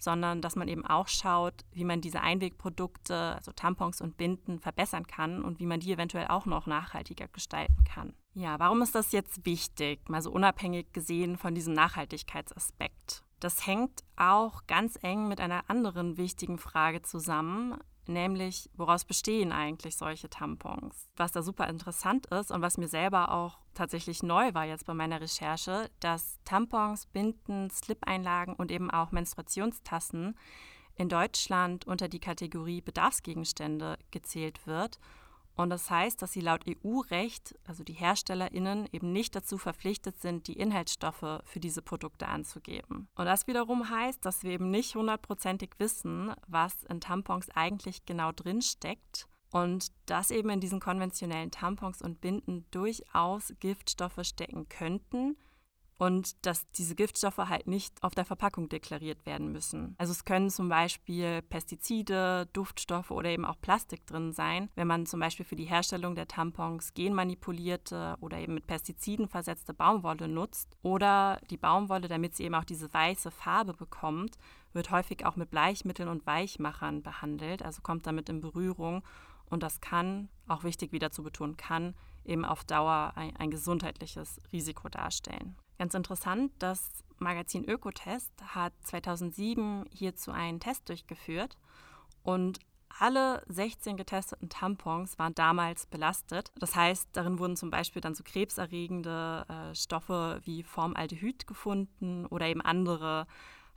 sondern 0.01 0.41
dass 0.41 0.57
man 0.57 0.67
eben 0.67 0.85
auch 0.85 1.09
schaut, 1.09 1.65
wie 1.73 1.85
man 1.85 2.01
diese 2.01 2.21
Einwegprodukte, 2.23 3.35
also 3.37 3.53
Tampons 3.53 4.01
und 4.01 4.17
Binden, 4.17 4.59
verbessern 4.59 5.07
kann 5.07 5.45
und 5.45 5.61
wie 5.61 5.67
man 5.67 5.79
die 5.79 5.93
eventuell 5.93 6.27
auch 6.29 6.47
noch 6.47 6.67
nachhaltiger 6.67 7.29
gestalten 7.29 7.85
kann. 7.85 8.15
Ja, 8.33 8.59
warum 8.59 8.83
ist 8.83 8.95
das 8.95 9.13
jetzt 9.13 9.45
wichtig, 9.45 10.09
mal 10.09 10.23
so 10.23 10.31
unabhängig 10.33 10.93
gesehen 10.93 11.37
von 11.37 11.55
diesem 11.55 11.75
Nachhaltigkeitsaspekt? 11.75 13.23
Das 13.41 13.67
hängt 13.67 14.03
auch 14.17 14.67
ganz 14.67 14.99
eng 15.03 15.29
mit 15.29 15.41
einer 15.41 15.69
anderen 15.69 16.17
wichtigen 16.17 16.59
Frage 16.59 17.03
zusammen, 17.03 17.79
nämlich 18.11 18.69
woraus 18.75 19.05
bestehen 19.05 19.53
eigentlich 19.53 19.97
solche 19.97 20.29
Tampons. 20.29 21.09
Was 21.17 21.33
da 21.33 21.43
super 21.43 21.69
interessant 21.69 22.27
ist 22.27 22.51
und 22.51 22.63
was 22.63 22.79
mir 22.79 22.89
selber 22.89 23.33
auch 23.33 23.59
tatsächlich 23.75 24.23
neu 24.23 24.53
war 24.55 24.67
jetzt 24.67 24.87
bei 24.87 24.95
meiner 24.95 25.21
Recherche, 25.21 25.91
dass 26.01 26.39
Tampons, 26.45 27.07
Binden, 27.07 27.71
Slip-Einlagen 27.71 28.55
und 28.55 28.71
eben 28.71 28.91
auch 28.91 29.13
Menstruationstassen 29.13 30.37
in 30.97 31.09
Deutschland 31.09 31.87
unter 31.87 32.09
die 32.09 32.21
Kategorie 32.21 32.81
Bedarfsgegenstände 32.81 33.99
gezählt 34.11 34.67
wird 34.67 34.99
und 35.61 35.71
das 35.71 35.91
heißt, 35.91 36.21
dass 36.23 36.33
sie 36.33 36.41
laut 36.41 36.65
EU-Recht, 36.67 37.55
also 37.65 37.85
die 37.85 37.93
HerstellerInnen, 37.93 38.89
eben 38.93 39.13
nicht 39.13 39.35
dazu 39.35 39.59
verpflichtet 39.59 40.21
sind, 40.21 40.47
die 40.49 40.55
Inhaltsstoffe 40.55 41.43
für 41.45 41.61
diese 41.61 41.83
Produkte 41.83 42.29
anzugeben. 42.29 43.09
Und 43.15 43.27
das 43.27 43.47
wiederum 43.47 43.91
heißt, 43.91 44.25
dass 44.25 44.43
wir 44.43 44.53
eben 44.53 44.71
nicht 44.71 44.95
hundertprozentig 44.95 45.71
wissen, 45.79 46.33
was 46.47 46.83
in 46.85 47.01
Tampons 47.01 47.51
eigentlich 47.51 48.05
genau 48.07 48.33
drinsteckt 48.33 49.27
und 49.51 49.89
dass 50.07 50.31
eben 50.31 50.51
in 50.51 50.61
diesen 50.61 50.81
konventionellen 50.81 51.51
Tampons 51.51 52.03
und 52.03 52.21
Binden 52.21 52.65
durchaus 52.71 53.53
Giftstoffe 53.61 54.21
stecken 54.23 54.69
könnten, 54.69 55.37
und 56.01 56.47
dass 56.47 56.67
diese 56.71 56.95
Giftstoffe 56.95 57.37
halt 57.37 57.67
nicht 57.67 58.03
auf 58.03 58.15
der 58.15 58.25
Verpackung 58.25 58.71
deklariert 58.71 59.27
werden 59.27 59.53
müssen. 59.53 59.95
Also 59.99 60.13
es 60.13 60.25
können 60.25 60.49
zum 60.49 60.71
Beispiel 60.71 61.43
Pestizide, 61.43 62.49
Duftstoffe 62.55 63.11
oder 63.11 63.29
eben 63.29 63.45
auch 63.45 63.61
Plastik 63.61 64.07
drin 64.07 64.33
sein, 64.33 64.71
wenn 64.77 64.87
man 64.87 65.05
zum 65.05 65.21
Beispiel 65.21 65.45
für 65.45 65.57
die 65.57 65.67
Herstellung 65.67 66.15
der 66.15 66.27
Tampons 66.27 66.95
genmanipulierte 66.95 68.17
oder 68.23 68.39
eben 68.39 68.55
mit 68.55 68.67
Pestiziden 68.67 69.29
versetzte 69.29 69.75
Baumwolle 69.75 70.27
nutzt 70.27 70.75
oder 70.83 71.39
die 71.51 71.59
Baumwolle, 71.59 72.09
damit 72.09 72.35
sie 72.35 72.45
eben 72.45 72.55
auch 72.55 72.65
diese 72.65 72.93
weiße 72.93 73.31
Farbe 73.31 73.75
bekommt, 73.75 74.39
wird 74.73 74.91
häufig 74.91 75.27
auch 75.27 75.37
mit 75.37 75.51
Bleichmitteln 75.51 76.09
und 76.09 76.25
Weichmachern 76.25 77.03
behandelt, 77.03 77.63
also 77.63 77.83
kommt 77.83 78.07
damit 78.07 78.31
in 78.31 78.41
Berührung 78.41 79.03
und 79.51 79.63
das 79.63 79.83
kann, 79.83 80.31
auch 80.49 80.65
wichtig 80.65 80.93
wieder 80.93 81.11
zu 81.11 81.23
betonen, 81.23 81.59
kann 81.59 81.95
eben 82.25 82.47
auf 82.47 82.65
Dauer 82.65 83.13
ein, 83.17 83.37
ein 83.37 83.51
gesundheitliches 83.51 84.41
Risiko 84.51 84.89
darstellen. 84.89 85.57
Ganz 85.81 85.95
interessant, 85.95 86.53
das 86.59 86.91
Magazin 87.21 87.65
Ökotest 87.65 88.31
hat 88.49 88.75
2007 88.83 89.87
hierzu 89.91 90.31
einen 90.31 90.61
Test 90.61 90.87
durchgeführt 90.91 91.57
und 92.23 92.59
alle 92.99 93.43
16 93.49 93.97
getesteten 93.97 94.51
Tampons 94.51 95.19
waren 95.19 95.35
damals 95.35 95.87
belastet. 95.87 96.53
Das 96.59 96.77
heißt, 96.77 97.09
darin 97.15 97.39
wurden 97.39 97.57
zum 97.57 97.71
Beispiel 97.71 98.03
dann 98.03 98.15
so 98.15 98.23
krebserregende 98.23 99.47
äh, 99.49 99.75
Stoffe 99.75 100.43
wie 100.45 100.63
Formaldehyd 100.65 101.47
gefunden 101.47 102.27
oder 102.27 102.45
eben 102.45 102.61
andere 102.61 103.27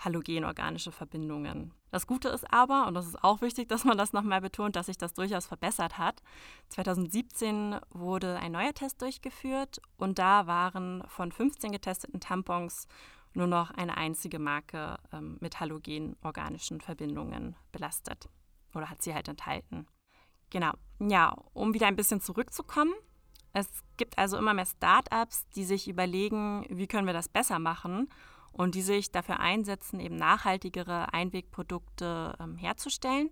halogenorganische 0.03 0.91
Verbindungen. 0.91 1.73
Das 1.91 2.07
Gute 2.07 2.29
ist 2.29 2.51
aber, 2.51 2.87
und 2.87 2.93
das 2.95 3.07
ist 3.07 3.23
auch 3.23 3.41
wichtig, 3.41 3.69
dass 3.69 3.85
man 3.85 3.97
das 3.97 4.13
nochmal 4.13 4.41
betont, 4.41 4.75
dass 4.75 4.87
sich 4.87 4.97
das 4.97 5.13
durchaus 5.13 5.45
verbessert 5.45 5.97
hat. 5.97 6.21
2017 6.69 7.77
wurde 7.91 8.37
ein 8.37 8.51
neuer 8.51 8.73
Test 8.73 9.01
durchgeführt 9.01 9.81
und 9.97 10.19
da 10.19 10.47
waren 10.47 11.03
von 11.07 11.31
15 11.31 11.71
getesteten 11.71 12.19
Tampons 12.19 12.87
nur 13.33 13.47
noch 13.47 13.71
eine 13.71 13.97
einzige 13.97 14.39
Marke 14.39 14.97
ähm, 15.11 15.37
mit 15.39 15.59
halogenorganischen 15.59 16.81
Verbindungen 16.81 17.55
belastet 17.71 18.29
oder 18.73 18.89
hat 18.89 19.01
sie 19.01 19.13
halt 19.13 19.27
enthalten. 19.27 19.87
Genau. 20.49 20.71
Ja, 20.99 21.35
um 21.53 21.73
wieder 21.73 21.87
ein 21.87 21.95
bisschen 21.95 22.21
zurückzukommen. 22.21 22.93
Es 23.53 23.67
gibt 23.97 24.17
also 24.17 24.37
immer 24.37 24.53
mehr 24.53 24.65
Startups, 24.65 25.47
die 25.49 25.63
sich 25.63 25.87
überlegen, 25.87 26.65
wie 26.69 26.87
können 26.87 27.07
wir 27.07 27.13
das 27.13 27.29
besser 27.29 27.59
machen 27.59 28.09
und 28.53 28.75
die 28.75 28.81
sich 28.81 29.11
dafür 29.11 29.39
einsetzen, 29.39 29.99
eben 29.99 30.15
nachhaltigere 30.15 31.13
Einwegprodukte 31.13 32.35
ähm, 32.39 32.55
herzustellen. 32.55 33.29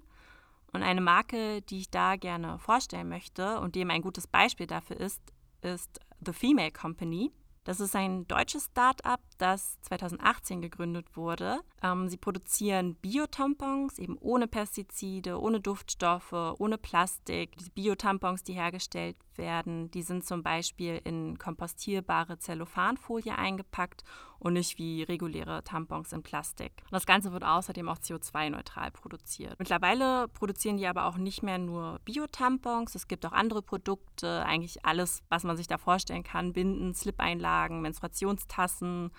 Und 0.73 0.83
eine 0.83 1.01
Marke, 1.01 1.61
die 1.61 1.79
ich 1.79 1.89
da 1.89 2.15
gerne 2.15 2.57
vorstellen 2.59 3.09
möchte 3.09 3.59
und 3.59 3.75
die 3.75 3.81
eben 3.81 3.91
ein 3.91 4.01
gutes 4.01 4.27
Beispiel 4.27 4.67
dafür 4.67 4.97
ist, 4.99 5.21
ist 5.61 5.99
The 6.25 6.33
Female 6.33 6.71
Company. 6.71 7.31
Das 7.63 7.79
ist 7.79 7.95
ein 7.95 8.27
deutsches 8.27 8.65
Start-up, 8.65 9.21
das 9.41 9.79
2018 9.81 10.61
gegründet 10.61 11.15
wurde. 11.15 11.59
Ähm, 11.81 12.07
sie 12.09 12.17
produzieren 12.17 12.95
Biotampons, 12.95 13.97
eben 13.97 14.17
ohne 14.19 14.47
Pestizide, 14.47 15.39
ohne 15.41 15.59
Duftstoffe, 15.59 16.33
ohne 16.59 16.77
Plastik. 16.77 17.57
Die 17.57 17.69
Biotampons, 17.71 18.43
die 18.43 18.53
hergestellt 18.53 19.17
werden, 19.35 19.89
die 19.91 20.03
sind 20.03 20.25
zum 20.25 20.43
Beispiel 20.43 21.01
in 21.03 21.37
kompostierbare 21.37 22.37
Zellophanfolie 22.37 23.35
eingepackt 23.35 24.03
und 24.41 24.53
nicht 24.53 24.79
wie 24.79 25.03
reguläre 25.03 25.63
Tampons 25.63 26.13
in 26.13 26.23
Plastik. 26.23 26.71
Und 26.85 26.93
das 26.93 27.05
Ganze 27.05 27.31
wird 27.31 27.43
außerdem 27.43 27.87
auch 27.87 27.99
CO2-neutral 27.99 28.89
produziert. 28.89 29.55
Mittlerweile 29.59 30.27
produzieren 30.29 30.77
die 30.77 30.87
aber 30.87 31.05
auch 31.05 31.17
nicht 31.17 31.43
mehr 31.43 31.59
nur 31.59 31.99
Biotampons, 32.05 32.95
es 32.95 33.07
gibt 33.07 33.25
auch 33.25 33.33
andere 33.33 33.61
Produkte, 33.61 34.43
eigentlich 34.43 34.83
alles, 34.83 35.21
was 35.29 35.43
man 35.43 35.57
sich 35.57 35.67
da 35.67 35.77
vorstellen 35.77 36.23
kann, 36.23 36.53
Binden, 36.53 36.95
Slip-Einlagen, 36.95 37.81
Menstruationstassen 37.81 39.11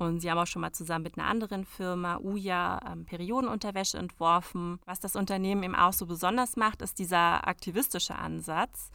und 0.00 0.20
sie 0.20 0.30
haben 0.30 0.38
auch 0.38 0.46
schon 0.46 0.62
mal 0.62 0.72
zusammen 0.72 1.02
mit 1.04 1.18
einer 1.18 1.28
anderen 1.28 1.64
Firma, 1.64 2.18
Uja, 2.18 2.80
ähm, 2.90 3.04
Periodenunterwäsche 3.04 3.98
entworfen. 3.98 4.80
Was 4.86 4.98
das 4.98 5.14
Unternehmen 5.14 5.62
eben 5.62 5.74
auch 5.74 5.92
so 5.92 6.06
besonders 6.06 6.56
macht, 6.56 6.80
ist 6.80 6.98
dieser 6.98 7.46
aktivistische 7.46 8.14
Ansatz. 8.14 8.90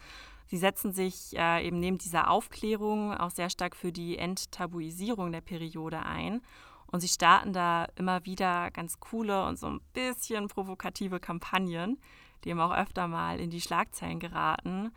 Sie 0.48 0.58
setzen 0.58 0.94
sich 0.94 1.38
äh, 1.38 1.66
eben 1.66 1.80
neben 1.80 2.00
dieser 2.00 2.30
Aufklärung 2.32 3.14
auch 3.14 3.30
sehr 3.30 3.52
stark 3.52 3.76
für 3.76 3.92
die 3.92 4.18
Enttabuisierung 4.18 5.32
der 5.32 5.42
Periode 5.42 6.00
ein. 6.00 6.42
Und 6.88 7.02
sie 7.02 7.08
starten 7.08 7.54
da 7.54 7.88
immer 7.96 8.26
wieder 8.26 8.72
ganz 8.72 9.00
coole 9.00 9.46
und 9.46 9.60
so 9.60 9.68
ein 9.68 9.82
bisschen 9.94 10.48
provokative 10.48 11.20
Kampagnen, 11.20 12.00
die 12.44 12.50
eben 12.50 12.60
auch 12.60 12.76
öfter 12.76 13.08
mal 13.08 13.40
in 13.40 13.52
die 13.52 13.62
Schlagzeilen 13.62 14.20
geraten. 14.20 14.92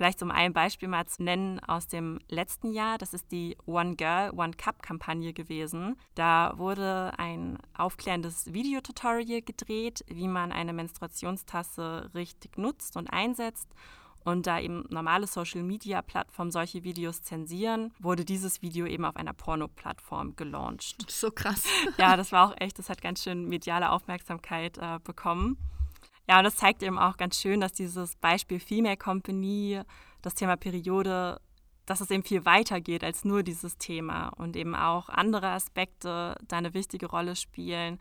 Vielleicht 0.00 0.22
um 0.22 0.30
ein 0.30 0.54
Beispiel 0.54 0.88
mal 0.88 1.04
zu 1.04 1.22
nennen 1.22 1.60
aus 1.60 1.86
dem 1.86 2.20
letzten 2.30 2.72
Jahr, 2.72 2.96
das 2.96 3.12
ist 3.12 3.30
die 3.30 3.58
One 3.66 3.96
Girl, 3.96 4.30
One 4.30 4.54
Cup 4.54 4.82
Kampagne 4.82 5.34
gewesen. 5.34 5.94
Da 6.14 6.54
wurde 6.56 7.12
ein 7.18 7.58
aufklärendes 7.76 8.50
Videotutorial 8.50 9.42
gedreht, 9.42 10.02
wie 10.08 10.26
man 10.26 10.52
eine 10.52 10.72
Menstruationstasse 10.72 12.08
richtig 12.14 12.56
nutzt 12.56 12.96
und 12.96 13.12
einsetzt. 13.12 13.68
Und 14.24 14.46
da 14.46 14.58
eben 14.58 14.86
normale 14.88 15.26
Social-Media-Plattformen 15.26 16.50
solche 16.50 16.82
Videos 16.82 17.20
zensieren, 17.20 17.92
wurde 17.98 18.24
dieses 18.24 18.62
Video 18.62 18.86
eben 18.86 19.04
auf 19.04 19.16
einer 19.16 19.34
Porno-Plattform 19.34 20.34
gelauncht. 20.34 21.10
So 21.10 21.30
krass. 21.30 21.64
Ja, 21.98 22.16
das 22.16 22.32
war 22.32 22.48
auch 22.48 22.54
echt, 22.58 22.78
das 22.78 22.88
hat 22.88 23.02
ganz 23.02 23.22
schön 23.22 23.50
mediale 23.50 23.90
Aufmerksamkeit 23.90 24.78
äh, 24.78 24.98
bekommen. 25.04 25.58
Ja, 26.30 26.38
und 26.38 26.44
das 26.44 26.54
zeigt 26.54 26.84
eben 26.84 26.96
auch 26.96 27.16
ganz 27.16 27.40
schön, 27.40 27.60
dass 27.60 27.72
dieses 27.72 28.14
Beispiel 28.14 28.60
Female 28.60 28.96
Company, 28.96 29.82
das 30.22 30.36
Thema 30.36 30.54
Periode, 30.54 31.40
dass 31.86 32.00
es 32.00 32.12
eben 32.12 32.22
viel 32.22 32.44
weiter 32.44 32.80
geht 32.80 33.02
als 33.02 33.24
nur 33.24 33.42
dieses 33.42 33.78
Thema 33.78 34.28
und 34.36 34.54
eben 34.54 34.76
auch 34.76 35.08
andere 35.08 35.48
Aspekte 35.48 36.36
da 36.46 36.58
eine 36.58 36.72
wichtige 36.72 37.06
Rolle 37.06 37.34
spielen. 37.34 37.98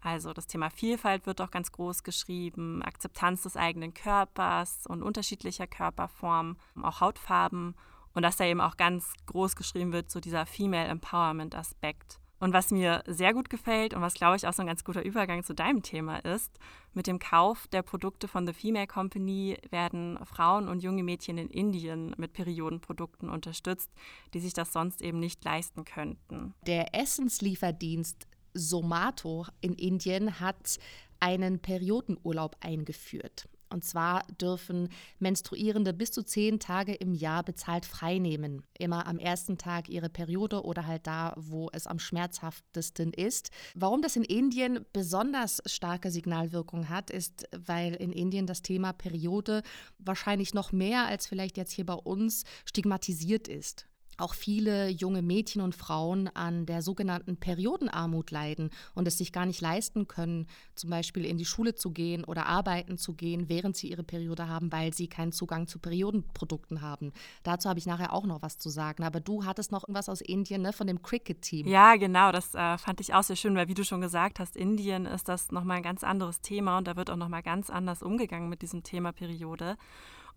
Also 0.00 0.32
das 0.32 0.46
Thema 0.46 0.70
Vielfalt 0.70 1.26
wird 1.26 1.40
auch 1.40 1.50
ganz 1.50 1.72
groß 1.72 2.04
geschrieben, 2.04 2.82
Akzeptanz 2.82 3.42
des 3.42 3.56
eigenen 3.56 3.94
Körpers 3.94 4.86
und 4.86 5.02
unterschiedlicher 5.02 5.66
Körperformen, 5.66 6.58
auch 6.80 7.00
Hautfarben 7.00 7.74
und 8.14 8.22
dass 8.22 8.36
da 8.36 8.44
eben 8.44 8.60
auch 8.60 8.76
ganz 8.76 9.12
groß 9.26 9.56
geschrieben 9.56 9.92
wird, 9.92 10.08
so 10.08 10.20
dieser 10.20 10.46
Female 10.46 10.86
Empowerment 10.86 11.56
Aspekt. 11.56 12.20
Und 12.42 12.52
was 12.52 12.72
mir 12.72 13.04
sehr 13.06 13.34
gut 13.34 13.50
gefällt 13.50 13.94
und 13.94 14.02
was, 14.02 14.14
glaube 14.14 14.34
ich, 14.34 14.48
auch 14.48 14.52
so 14.52 14.62
ein 14.62 14.66
ganz 14.66 14.82
guter 14.82 15.04
Übergang 15.04 15.44
zu 15.44 15.54
deinem 15.54 15.84
Thema 15.84 16.16
ist, 16.16 16.58
mit 16.92 17.06
dem 17.06 17.20
Kauf 17.20 17.68
der 17.68 17.82
Produkte 17.82 18.26
von 18.26 18.48
The 18.48 18.52
Female 18.52 18.88
Company 18.88 19.58
werden 19.70 20.18
Frauen 20.24 20.66
und 20.66 20.82
junge 20.82 21.04
Mädchen 21.04 21.38
in 21.38 21.48
Indien 21.50 22.16
mit 22.18 22.32
Periodenprodukten 22.32 23.30
unterstützt, 23.30 23.92
die 24.34 24.40
sich 24.40 24.54
das 24.54 24.72
sonst 24.72 25.02
eben 25.02 25.20
nicht 25.20 25.44
leisten 25.44 25.84
könnten. 25.84 26.52
Der 26.66 26.96
Essenslieferdienst 26.96 28.26
Somato 28.54 29.46
in 29.60 29.74
Indien 29.74 30.40
hat 30.40 30.80
einen 31.20 31.60
Periodenurlaub 31.60 32.56
eingeführt. 32.58 33.48
Und 33.72 33.84
zwar 33.84 34.22
dürfen 34.40 34.88
Menstruierende 35.18 35.92
bis 35.92 36.12
zu 36.12 36.22
zehn 36.22 36.60
Tage 36.60 36.94
im 36.94 37.14
Jahr 37.14 37.42
bezahlt 37.42 37.86
freinehmen. 37.86 38.62
Immer 38.78 39.06
am 39.06 39.18
ersten 39.18 39.58
Tag 39.58 39.88
ihre 39.88 40.08
Periode 40.08 40.64
oder 40.64 40.86
halt 40.86 41.06
da, 41.06 41.34
wo 41.36 41.70
es 41.72 41.86
am 41.86 41.98
schmerzhaftesten 41.98 43.12
ist. 43.12 43.50
Warum 43.74 44.02
das 44.02 44.16
in 44.16 44.24
Indien 44.24 44.84
besonders 44.92 45.62
starke 45.66 46.10
Signalwirkung 46.10 46.88
hat, 46.88 47.10
ist, 47.10 47.48
weil 47.56 47.94
in 47.94 48.12
Indien 48.12 48.46
das 48.46 48.62
Thema 48.62 48.92
Periode 48.92 49.62
wahrscheinlich 49.98 50.54
noch 50.54 50.72
mehr 50.72 51.06
als 51.06 51.26
vielleicht 51.26 51.56
jetzt 51.56 51.72
hier 51.72 51.86
bei 51.86 51.94
uns 51.94 52.44
stigmatisiert 52.64 53.48
ist 53.48 53.86
auch 54.18 54.34
viele 54.34 54.88
junge 54.88 55.22
Mädchen 55.22 55.62
und 55.62 55.74
Frauen 55.74 56.28
an 56.28 56.66
der 56.66 56.82
sogenannten 56.82 57.36
Periodenarmut 57.36 58.30
leiden 58.30 58.70
und 58.94 59.08
es 59.08 59.18
sich 59.18 59.32
gar 59.32 59.46
nicht 59.46 59.60
leisten 59.60 60.08
können, 60.08 60.46
zum 60.74 60.90
Beispiel 60.90 61.24
in 61.24 61.38
die 61.38 61.44
Schule 61.44 61.74
zu 61.74 61.90
gehen 61.90 62.24
oder 62.24 62.46
arbeiten 62.46 62.98
zu 62.98 63.14
gehen, 63.14 63.48
während 63.48 63.76
sie 63.76 63.90
ihre 63.90 64.02
Periode 64.02 64.48
haben, 64.48 64.70
weil 64.72 64.92
sie 64.92 65.08
keinen 65.08 65.32
Zugang 65.32 65.66
zu 65.66 65.78
Periodenprodukten 65.78 66.82
haben. 66.82 67.12
Dazu 67.42 67.68
habe 67.68 67.78
ich 67.78 67.86
nachher 67.86 68.12
auch 68.12 68.26
noch 68.26 68.42
was 68.42 68.58
zu 68.58 68.68
sagen. 68.68 69.04
Aber 69.04 69.20
du 69.20 69.44
hattest 69.44 69.72
noch 69.72 69.84
irgendwas 69.84 70.08
aus 70.08 70.20
Indien, 70.20 70.62
ne, 70.62 70.72
von 70.72 70.86
dem 70.86 71.02
Cricket-Team. 71.02 71.66
Ja, 71.66 71.96
genau, 71.96 72.32
das 72.32 72.54
äh, 72.54 72.78
fand 72.78 73.00
ich 73.00 73.14
auch 73.14 73.22
sehr 73.22 73.36
schön, 73.36 73.56
weil 73.56 73.68
wie 73.68 73.74
du 73.74 73.84
schon 73.84 74.00
gesagt 74.00 74.38
hast, 74.38 74.56
Indien 74.56 75.06
ist 75.06 75.28
das 75.28 75.50
nochmal 75.50 75.78
ein 75.78 75.82
ganz 75.82 76.04
anderes 76.04 76.40
Thema 76.40 76.78
und 76.78 76.86
da 76.86 76.96
wird 76.96 77.10
auch 77.10 77.16
nochmal 77.16 77.42
ganz 77.42 77.70
anders 77.70 78.02
umgegangen 78.02 78.48
mit 78.48 78.62
diesem 78.62 78.82
Thema 78.82 79.12
Periode. 79.12 79.76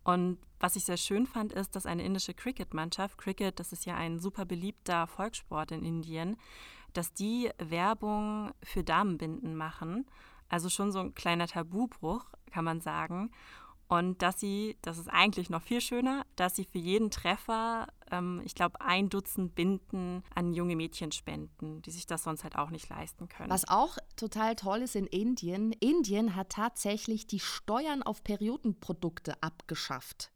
Und 0.05 0.37
was 0.59 0.75
ich 0.75 0.85
sehr 0.85 0.97
schön 0.97 1.25
fand, 1.25 1.51
ist, 1.51 1.75
dass 1.75 1.85
eine 1.85 2.03
indische 2.03 2.33
Cricket-Mannschaft, 2.33 3.17
Cricket, 3.17 3.59
das 3.59 3.73
ist 3.73 3.85
ja 3.85 3.95
ein 3.95 4.19
super 4.19 4.45
beliebter 4.45 5.07
Volkssport 5.07 5.71
in 5.71 5.83
Indien, 5.83 6.37
dass 6.93 7.11
die 7.11 7.49
Werbung 7.57 8.51
für 8.63 8.83
Damenbinden 8.83 9.55
machen. 9.55 10.05
Also 10.47 10.69
schon 10.69 10.91
so 10.91 10.99
ein 10.99 11.15
kleiner 11.15 11.47
Tabubruch, 11.47 12.23
kann 12.51 12.63
man 12.63 12.81
sagen. 12.81 13.31
Und 13.87 14.21
dass 14.21 14.39
sie, 14.39 14.77
das 14.81 14.97
ist 14.97 15.09
eigentlich 15.09 15.49
noch 15.49 15.61
viel 15.61 15.79
schöner, 15.79 16.25
dass 16.35 16.55
sie 16.55 16.65
für 16.65 16.79
jeden 16.79 17.11
Treffer, 17.11 17.87
ähm, 18.09 18.41
ich 18.43 18.55
glaube, 18.55 18.81
ein 18.81 19.09
Dutzend 19.09 19.53
Binden 19.53 20.23
an 20.33 20.53
junge 20.53 20.75
Mädchen 20.75 21.11
spenden, 21.11 21.81
die 21.83 21.91
sich 21.91 22.07
das 22.07 22.23
sonst 22.23 22.43
halt 22.43 22.57
auch 22.57 22.71
nicht 22.71 22.89
leisten 22.89 23.29
können. 23.29 23.49
Was 23.49 23.67
auch 23.67 23.97
total 24.15 24.55
toll 24.55 24.81
ist 24.81 24.95
in 24.95 25.05
Indien, 25.05 25.71
Indien 25.73 26.35
hat 26.35 26.49
tatsächlich 26.49 27.27
die 27.27 27.39
Steuern 27.39 28.01
auf 28.01 28.23
Periodenprodukte 28.23 29.41
abgeschafft. 29.43 30.31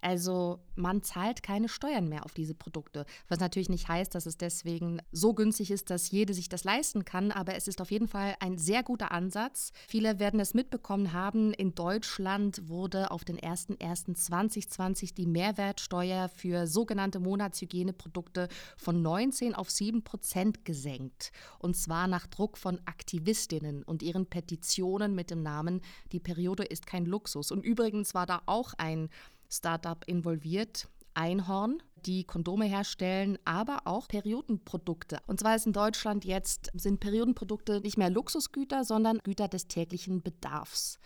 Also 0.00 0.60
man 0.76 1.02
zahlt 1.02 1.42
keine 1.42 1.68
Steuern 1.68 2.08
mehr 2.08 2.24
auf 2.24 2.32
diese 2.32 2.54
Produkte, 2.54 3.04
was 3.28 3.40
natürlich 3.40 3.68
nicht 3.68 3.88
heißt, 3.88 4.14
dass 4.14 4.26
es 4.26 4.36
deswegen 4.36 5.00
so 5.12 5.34
günstig 5.34 5.70
ist, 5.70 5.90
dass 5.90 6.10
jede 6.10 6.34
sich 6.34 6.48
das 6.48 6.64
leisten 6.64 7.04
kann, 7.04 7.30
aber 7.32 7.54
es 7.54 7.68
ist 7.68 7.80
auf 7.80 7.90
jeden 7.90 8.08
Fall 8.08 8.34
ein 8.40 8.58
sehr 8.58 8.82
guter 8.82 9.12
Ansatz. 9.12 9.72
Viele 9.88 10.18
werden 10.18 10.40
es 10.40 10.54
mitbekommen 10.54 11.12
haben, 11.12 11.52
in 11.52 11.74
Deutschland 11.74 12.68
wurde 12.68 13.10
auf 13.10 13.24
den 13.24 13.38
01.01.2020 13.38 15.14
die 15.14 15.26
Mehrwertsteuer 15.26 16.28
für 16.28 16.66
sogenannte 16.66 17.20
Monatshygieneprodukte 17.20 18.48
von 18.76 19.02
19 19.02 19.54
auf 19.54 19.70
7 19.70 20.02
Prozent 20.02 20.64
gesenkt. 20.64 21.32
Und 21.58 21.76
zwar 21.76 22.06
nach 22.06 22.26
Druck 22.26 22.56
von 22.56 22.80
Aktivistinnen 22.86 23.82
und 23.82 24.02
ihren 24.02 24.26
Petitionen 24.26 25.14
mit 25.14 25.30
dem 25.30 25.42
Namen 25.42 25.80
Die 26.12 26.20
Periode 26.20 26.64
ist 26.64 26.86
kein 26.86 27.06
Luxus. 27.06 27.50
Und 27.50 27.64
übrigens 27.64 28.14
war 28.14 28.26
da 28.26 28.42
auch 28.46 28.74
ein 28.78 29.10
Startup 29.50 30.02
involviert. 30.06 30.88
Einhorn, 31.14 31.82
die 32.06 32.24
Kondome 32.24 32.66
herstellen, 32.66 33.36
aber 33.44 33.80
auch 33.84 34.08
Periodenprodukte. 34.08 35.18
Und 35.26 35.40
zwar 35.40 35.56
ist 35.56 35.66
in 35.66 35.72
Deutschland 35.72 36.24
jetzt 36.24 36.70
sind 36.74 37.00
Periodenprodukte 37.00 37.80
nicht 37.80 37.98
mehr 37.98 38.10
Luxusgüter, 38.10 38.84
sondern 38.84 39.18
Güter 39.18 39.48
des 39.48 39.66
täglichen 39.66 40.22
Bedarfs. 40.22 40.98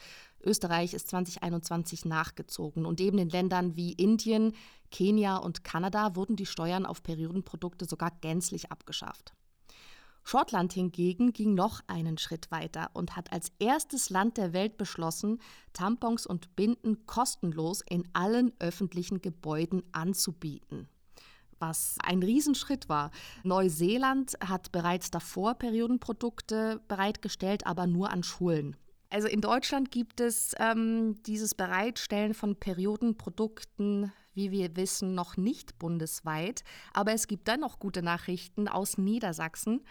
Österreich 0.43 0.93
ist 0.93 1.09
2021 1.09 2.05
nachgezogen 2.05 2.85
und 2.85 3.01
eben 3.01 3.19
in 3.19 3.31
Ländern 3.31 3.77
wie 3.77 3.93
Indien, 3.93 4.53
Kenia 4.91 5.39
und 5.39 5.65
Kanada 5.65 6.15
wurden 6.15 6.37
die 6.37 6.47
Steuern 6.47 6.87
auf 6.87 7.03
Periodenprodukte 7.03 7.87
sogar 7.87 8.13
gänzlich 8.21 8.71
abgeschafft. 8.71 9.33
Schottland 10.25 10.73
hingegen 10.73 11.33
ging 11.33 11.55
noch 11.55 11.81
einen 11.87 12.19
Schritt 12.19 12.51
weiter 12.51 12.91
und 12.95 13.15
hat 13.15 13.33
als 13.33 13.53
erstes 13.59 14.11
Land 14.11 14.37
der 14.39 14.53
Welt 14.53 14.77
beschlossen, 14.77 15.41
Tampons 15.73 16.27
und 16.27 16.57
Binden 16.57 17.07
kostenlos 17.07 17.83
in 17.89 18.09
allen 18.15 18.53
öffentlichen 18.59 19.21
Gebäuden 19.21 19.83
anzubieten 19.93 20.89
was 21.61 21.97
ein 22.03 22.23
Riesenschritt 22.23 22.89
war. 22.89 23.11
Neuseeland 23.43 24.35
hat 24.45 24.71
bereits 24.73 25.11
davor 25.11 25.55
Periodenprodukte 25.55 26.81
bereitgestellt, 26.89 27.67
aber 27.67 27.87
nur 27.87 28.11
an 28.11 28.23
Schulen. 28.23 28.77
Also 29.11 29.29
in 29.29 29.41
Deutschland 29.41 29.91
gibt 29.91 30.21
es 30.21 30.55
ähm, 30.59 31.23
dieses 31.23 31.55
Bereitstellen 31.55 32.35
von 32.35 32.57
Periodenprodukten, 32.57 34.13
wie 34.35 34.51
wir 34.51 34.77
wissen, 34.77 35.15
noch 35.15 35.37
nicht 35.37 35.79
bundesweit. 35.79 36.65
Aber 36.93 37.13
es 37.13 37.27
gibt 37.27 37.49
dann 37.49 37.61
noch 37.61 37.79
gute 37.79 38.03
Nachrichten 38.03 38.69
aus 38.69 38.99
Niedersachsen. 38.99 39.85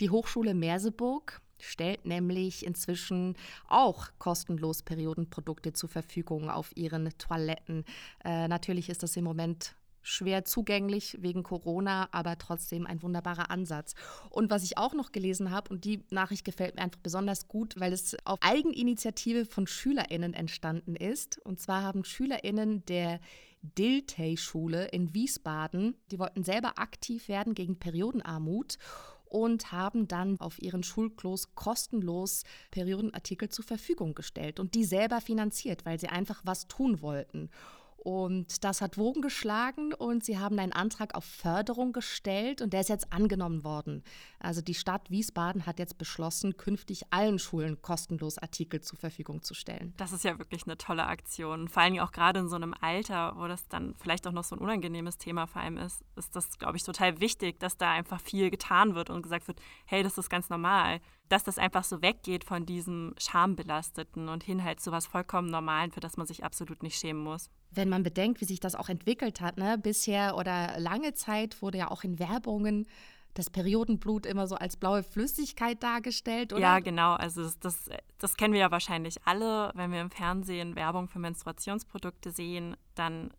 Die 0.00 0.10
Hochschule 0.10 0.54
Merseburg 0.54 1.40
stellt 1.60 2.04
nämlich 2.04 2.64
inzwischen 2.64 3.36
auch 3.68 4.08
kostenlos 4.18 4.82
Periodenprodukte 4.82 5.72
zur 5.72 5.88
Verfügung 5.88 6.50
auf 6.50 6.76
ihren 6.76 7.10
Toiletten. 7.18 7.84
Äh, 8.24 8.48
natürlich 8.48 8.88
ist 8.88 9.02
das 9.02 9.16
im 9.16 9.24
Moment 9.24 9.74
schwer 10.02 10.44
zugänglich 10.44 11.18
wegen 11.20 11.42
Corona, 11.42 12.08
aber 12.12 12.38
trotzdem 12.38 12.86
ein 12.86 13.02
wunderbarer 13.02 13.50
Ansatz. 13.50 13.94
Und 14.30 14.50
was 14.50 14.62
ich 14.62 14.78
auch 14.78 14.94
noch 14.94 15.12
gelesen 15.12 15.50
habe, 15.50 15.70
und 15.70 15.84
die 15.84 16.02
Nachricht 16.10 16.44
gefällt 16.44 16.76
mir 16.76 16.82
einfach 16.82 17.00
besonders 17.00 17.48
gut, 17.48 17.78
weil 17.78 17.92
es 17.92 18.16
auf 18.24 18.38
Eigeninitiative 18.40 19.44
von 19.44 19.66
SchülerInnen 19.66 20.34
entstanden 20.34 20.96
ist. 20.96 21.38
Und 21.44 21.60
zwar 21.60 21.82
haben 21.82 22.04
SchülerInnen 22.04 22.84
der 22.86 23.20
Diltey-Schule 23.62 24.86
in 24.88 25.14
Wiesbaden, 25.14 25.96
die 26.10 26.18
wollten 26.18 26.44
selber 26.44 26.78
aktiv 26.78 27.28
werden 27.28 27.54
gegen 27.54 27.78
Periodenarmut 27.78 28.78
und 29.24 29.72
haben 29.72 30.08
dann 30.08 30.40
auf 30.40 30.60
ihren 30.60 30.82
Schulklos 30.82 31.54
kostenlos 31.54 32.44
Periodenartikel 32.70 33.48
zur 33.48 33.64
Verfügung 33.64 34.14
gestellt 34.14 34.58
und 34.58 34.74
die 34.74 34.84
selber 34.84 35.20
finanziert, 35.20 35.84
weil 35.84 36.00
sie 36.00 36.08
einfach 36.08 36.40
was 36.44 36.66
tun 36.66 37.02
wollten. 37.02 37.50
Und 37.98 38.62
das 38.62 38.80
hat 38.80 38.96
Wogen 38.96 39.22
geschlagen 39.22 39.92
und 39.92 40.24
sie 40.24 40.38
haben 40.38 40.58
einen 40.58 40.72
Antrag 40.72 41.16
auf 41.16 41.24
Förderung 41.24 41.92
gestellt 41.92 42.62
und 42.62 42.72
der 42.72 42.80
ist 42.80 42.88
jetzt 42.88 43.12
angenommen 43.12 43.64
worden. 43.64 44.04
Also 44.38 44.62
die 44.62 44.74
Stadt 44.74 45.10
Wiesbaden 45.10 45.66
hat 45.66 45.80
jetzt 45.80 45.98
beschlossen, 45.98 46.56
künftig 46.56 47.02
allen 47.10 47.40
Schulen 47.40 47.82
kostenlos 47.82 48.38
Artikel 48.38 48.80
zur 48.80 48.98
Verfügung 48.98 49.42
zu 49.42 49.52
stellen. 49.52 49.94
Das 49.96 50.12
ist 50.12 50.24
ja 50.24 50.38
wirklich 50.38 50.64
eine 50.64 50.78
tolle 50.78 51.06
Aktion. 51.06 51.68
Vor 51.68 51.82
allem 51.82 51.98
auch 51.98 52.12
gerade 52.12 52.38
in 52.38 52.48
so 52.48 52.56
einem 52.56 52.72
Alter, 52.80 53.34
wo 53.36 53.48
das 53.48 53.66
dann 53.66 53.94
vielleicht 53.96 54.26
auch 54.28 54.32
noch 54.32 54.44
so 54.44 54.54
ein 54.54 54.60
unangenehmes 54.60 55.18
Thema 55.18 55.46
vor 55.46 55.62
allem 55.62 55.76
ist, 55.76 56.04
ist 56.14 56.36
das, 56.36 56.56
glaube 56.58 56.76
ich, 56.76 56.84
total 56.84 57.20
wichtig, 57.20 57.58
dass 57.58 57.76
da 57.76 57.90
einfach 57.90 58.20
viel 58.20 58.50
getan 58.50 58.94
wird 58.94 59.10
und 59.10 59.22
gesagt 59.22 59.48
wird, 59.48 59.60
hey, 59.86 60.04
das 60.04 60.18
ist 60.18 60.30
ganz 60.30 60.48
normal 60.50 61.00
dass 61.28 61.44
das 61.44 61.58
einfach 61.58 61.84
so 61.84 62.02
weggeht 62.02 62.44
von 62.44 62.64
diesem 62.64 63.14
Schambelasteten 63.18 64.28
und 64.28 64.42
hin 64.42 64.64
halt 64.64 64.80
zu 64.80 64.92
was 64.92 65.06
vollkommen 65.06 65.50
Normalen, 65.50 65.90
für 65.90 66.00
das 66.00 66.16
man 66.16 66.26
sich 66.26 66.44
absolut 66.44 66.82
nicht 66.82 66.98
schämen 66.98 67.22
muss. 67.22 67.50
Wenn 67.70 67.88
man 67.88 68.02
bedenkt, 68.02 68.40
wie 68.40 68.46
sich 68.46 68.60
das 68.60 68.74
auch 68.74 68.88
entwickelt 68.88 69.40
hat, 69.40 69.58
ne? 69.58 69.78
bisher 69.78 70.36
oder 70.36 70.78
lange 70.78 71.14
Zeit 71.14 71.60
wurde 71.62 71.78
ja 71.78 71.90
auch 71.90 72.04
in 72.04 72.18
Werbungen 72.18 72.86
das 73.34 73.50
Periodenblut 73.50 74.26
immer 74.26 74.46
so 74.46 74.56
als 74.56 74.76
blaue 74.76 75.02
Flüssigkeit 75.02 75.80
dargestellt, 75.82 76.52
oder? 76.52 76.60
Ja, 76.60 76.78
genau. 76.80 77.14
Also 77.14 77.42
das, 77.42 77.58
das, 77.60 77.88
das, 78.18 78.36
kennen 78.36 78.52
wir 78.52 78.60
ja 78.60 78.70
wahrscheinlich 78.70 79.16
alle. 79.26 79.70
Wenn 79.74 79.92
wir 79.92 80.00
im 80.00 80.10
Fernsehen 80.10 80.74
Werbung 80.74 81.08
für 81.08 81.20
Menstruationsprodukte 81.20 82.32
sehen, 82.32 82.76
dann 82.96 83.30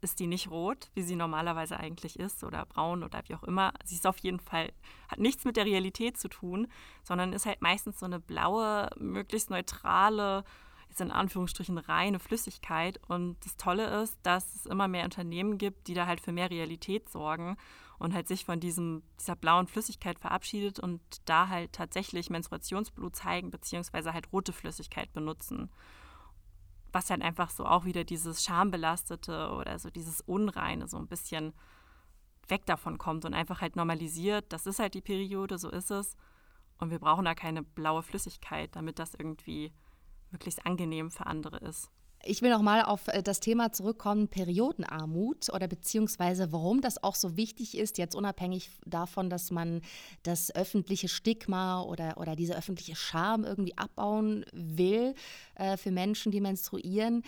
ist 0.00 0.20
die 0.20 0.26
nicht 0.26 0.50
rot, 0.50 0.90
wie 0.94 1.02
sie 1.02 1.16
normalerweise 1.16 1.78
eigentlich 1.78 2.18
ist, 2.18 2.44
oder 2.44 2.66
braun 2.66 3.02
oder 3.02 3.22
wie 3.26 3.34
auch 3.34 3.42
immer. 3.42 3.72
Sie 3.84 3.96
ist 3.96 4.06
auf 4.06 4.18
jeden 4.18 4.38
Fall, 4.38 4.70
hat 5.08 5.18
nichts 5.18 5.44
mit 5.44 5.56
der 5.56 5.64
Realität 5.64 6.18
zu 6.18 6.28
tun, 6.28 6.68
sondern 7.02 7.32
ist 7.32 7.46
halt 7.46 7.62
meistens 7.62 7.98
so 7.98 8.06
eine 8.06 8.20
blaue, 8.20 8.90
möglichst 8.98 9.50
neutrale, 9.50 10.44
jetzt 10.88 11.00
in 11.00 11.10
Anführungsstrichen 11.10 11.78
reine 11.78 12.18
Flüssigkeit. 12.18 13.00
Und 13.08 13.36
das 13.44 13.56
Tolle 13.56 14.02
ist, 14.02 14.18
dass 14.22 14.54
es 14.54 14.66
immer 14.66 14.88
mehr 14.88 15.04
Unternehmen 15.04 15.58
gibt, 15.58 15.88
die 15.88 15.94
da 15.94 16.06
halt 16.06 16.20
für 16.20 16.32
mehr 16.32 16.50
Realität 16.50 17.08
sorgen 17.08 17.56
und 17.98 18.14
halt 18.14 18.28
sich 18.28 18.44
von 18.44 18.60
diesem, 18.60 19.02
dieser 19.20 19.36
blauen 19.36 19.66
Flüssigkeit 19.66 20.18
verabschiedet 20.18 20.78
und 20.78 21.00
da 21.24 21.48
halt 21.48 21.72
tatsächlich 21.72 22.30
Menstruationsblut 22.30 23.16
zeigen, 23.16 23.50
beziehungsweise 23.50 24.12
halt 24.12 24.32
rote 24.32 24.52
Flüssigkeit 24.52 25.12
benutzen 25.12 25.70
was 26.92 27.06
dann 27.06 27.22
einfach 27.22 27.50
so 27.50 27.66
auch 27.66 27.84
wieder 27.84 28.04
dieses 28.04 28.44
Schambelastete 28.44 29.50
oder 29.50 29.78
so 29.78 29.90
dieses 29.90 30.20
Unreine 30.22 30.88
so 30.88 30.96
ein 30.96 31.06
bisschen 31.06 31.52
weg 32.48 32.64
davon 32.66 32.98
kommt 32.98 33.24
und 33.24 33.34
einfach 33.34 33.60
halt 33.60 33.76
normalisiert, 33.76 34.52
das 34.52 34.66
ist 34.66 34.78
halt 34.78 34.94
die 34.94 35.02
Periode, 35.02 35.58
so 35.58 35.70
ist 35.70 35.90
es. 35.90 36.16
Und 36.78 36.90
wir 36.90 36.98
brauchen 36.98 37.24
da 37.24 37.34
keine 37.34 37.62
blaue 37.62 38.02
Flüssigkeit, 38.02 38.74
damit 38.74 38.98
das 38.98 39.14
irgendwie 39.14 39.72
möglichst 40.30 40.64
angenehm 40.66 41.10
für 41.10 41.26
andere 41.26 41.58
ist. 41.58 41.90
Ich 42.24 42.42
will 42.42 42.50
noch 42.50 42.62
mal 42.62 42.82
auf 42.82 43.08
äh, 43.08 43.22
das 43.22 43.40
Thema 43.40 43.72
zurückkommen, 43.72 44.28
Periodenarmut 44.28 45.50
oder 45.52 45.68
beziehungsweise 45.68 46.52
warum 46.52 46.80
das 46.80 47.02
auch 47.02 47.14
so 47.14 47.36
wichtig 47.36 47.76
ist, 47.76 47.96
jetzt 47.96 48.14
unabhängig 48.14 48.70
davon, 48.84 49.30
dass 49.30 49.50
man 49.50 49.82
das 50.24 50.54
öffentliche 50.54 51.08
Stigma 51.08 51.80
oder, 51.82 52.18
oder 52.18 52.34
diese 52.34 52.56
öffentliche 52.56 52.96
Scham 52.96 53.44
irgendwie 53.44 53.78
abbauen 53.78 54.44
will 54.52 55.14
äh, 55.54 55.76
für 55.76 55.90
Menschen, 55.90 56.32
die 56.32 56.40
menstruieren 56.40 57.22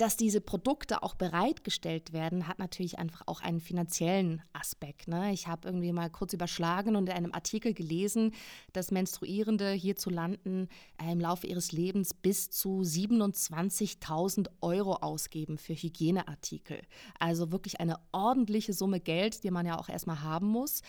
dass 0.00 0.16
diese 0.16 0.40
Produkte 0.40 1.02
auch 1.02 1.14
bereitgestellt 1.14 2.14
werden, 2.14 2.48
hat 2.48 2.58
natürlich 2.58 2.98
einfach 2.98 3.20
auch 3.26 3.42
einen 3.42 3.60
finanziellen 3.60 4.40
Aspekt. 4.54 5.08
Ne? 5.08 5.32
Ich 5.32 5.46
habe 5.46 5.68
irgendwie 5.68 5.92
mal 5.92 6.08
kurz 6.08 6.32
überschlagen 6.32 6.96
und 6.96 7.10
in 7.10 7.14
einem 7.14 7.34
Artikel 7.34 7.74
gelesen, 7.74 8.32
dass 8.72 8.92
Menstruierende 8.92 9.72
hierzulande 9.72 10.68
äh, 10.96 11.12
im 11.12 11.20
Laufe 11.20 11.46
ihres 11.46 11.72
Lebens 11.72 12.14
bis 12.14 12.48
zu 12.48 12.80
27.000 12.80 14.48
Euro 14.62 14.94
ausgeben 14.94 15.58
für 15.58 15.74
Hygieneartikel. 15.74 16.80
Also 17.18 17.52
wirklich 17.52 17.78
eine 17.80 17.98
ordentliche 18.12 18.72
Summe 18.72 19.00
Geld, 19.00 19.44
die 19.44 19.50
man 19.50 19.66
ja 19.66 19.78
auch 19.78 19.90
erstmal 19.90 20.22
haben 20.22 20.46
muss. 20.46 20.80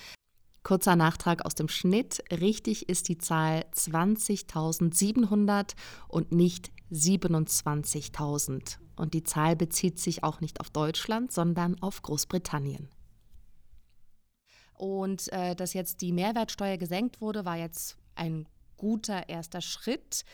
Kurzer 0.64 0.96
Nachtrag 0.96 1.44
aus 1.46 1.56
dem 1.56 1.68
Schnitt. 1.68 2.24
Richtig 2.32 2.88
ist 2.88 3.10
die 3.10 3.18
Zahl 3.18 3.66
20.700 3.76 5.74
und 6.08 6.32
nicht 6.32 6.72
27.000. 6.92 8.81
Und 8.96 9.14
die 9.14 9.24
Zahl 9.24 9.56
bezieht 9.56 10.00
sich 10.00 10.24
auch 10.24 10.42
nicht 10.42 10.60
auf 10.60 10.70
Deutschland, 10.70 11.32
sondern 11.32 11.82
auf 11.82 12.02
Großbritannien. 12.02 12.90
Und 14.74 15.32
äh, 15.32 15.56
dass 15.56 15.74
jetzt 15.74 16.02
die 16.02 16.12
Mehrwertsteuer 16.12 16.78
gesenkt 16.78 17.22
wurde, 17.22 17.46
war 17.46 17.58
jetzt 17.58 17.98
ein 18.16 18.48
guter 18.78 19.30
erster 19.30 19.62
Schritt. 19.62 20.26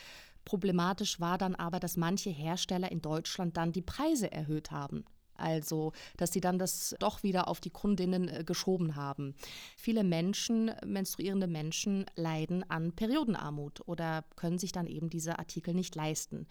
Problematisch 0.46 1.20
war 1.20 1.38
dann 1.38 1.56
aber, 1.56 1.82
dass 1.82 1.98
manche 1.98 2.30
Hersteller 2.30 2.90
in 2.92 3.02
Deutschland 3.02 3.58
dann 3.58 3.74
die 3.74 3.82
Preise 3.82 4.32
erhöht 4.32 4.72
haben. 4.72 5.04
Also, 5.38 5.94
dass 6.18 6.32
sie 6.32 6.42
dann 6.42 6.60
das 6.60 6.96
doch 7.00 7.24
wieder 7.24 7.48
auf 7.48 7.60
die 7.60 7.70
Kundinnen 7.70 8.28
äh, 8.28 8.44
geschoben 8.44 8.96
haben. 8.96 9.36
Viele 9.78 10.04
Menschen, 10.04 10.72
menstruierende 10.86 11.48
Menschen, 11.48 12.06
leiden 12.16 12.70
an 12.70 12.94
Periodenarmut 12.94 13.88
oder 13.88 14.24
können 14.36 14.58
sich 14.58 14.72
dann 14.72 14.88
eben 14.88 15.10
diese 15.10 15.40
Artikel 15.40 15.74
nicht 15.74 15.96
leisten. 15.96 16.48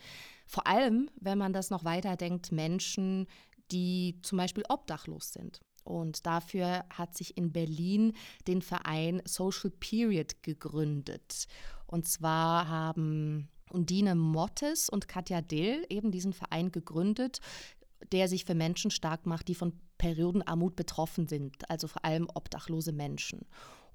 Vor 0.46 0.66
allem, 0.66 1.10
wenn 1.20 1.38
man 1.38 1.52
das 1.52 1.70
noch 1.70 1.84
weiterdenkt, 1.84 2.52
Menschen, 2.52 3.26
die 3.72 4.18
zum 4.22 4.38
Beispiel 4.38 4.64
obdachlos 4.68 5.32
sind. 5.32 5.60
Und 5.84 6.26
dafür 6.26 6.84
hat 6.90 7.16
sich 7.16 7.36
in 7.36 7.52
Berlin 7.52 8.12
den 8.48 8.60
Verein 8.60 9.22
Social 9.24 9.70
Period 9.70 10.42
gegründet. 10.42 11.46
Und 11.86 12.08
zwar 12.08 12.68
haben 12.68 13.48
Undine 13.70 14.14
Mottes 14.14 14.88
und 14.88 15.08
Katja 15.08 15.40
Dill 15.40 15.84
eben 15.88 16.10
diesen 16.10 16.32
Verein 16.32 16.72
gegründet, 16.72 17.40
der 18.12 18.28
sich 18.28 18.44
für 18.44 18.54
Menschen 18.54 18.90
stark 18.90 19.26
macht, 19.26 19.48
die 19.48 19.54
von 19.54 19.72
Periodenarmut 19.98 20.76
betroffen 20.76 21.26
sind, 21.26 21.68
also 21.70 21.88
vor 21.88 22.04
allem 22.04 22.28
obdachlose 22.34 22.92
Menschen. 22.92 23.46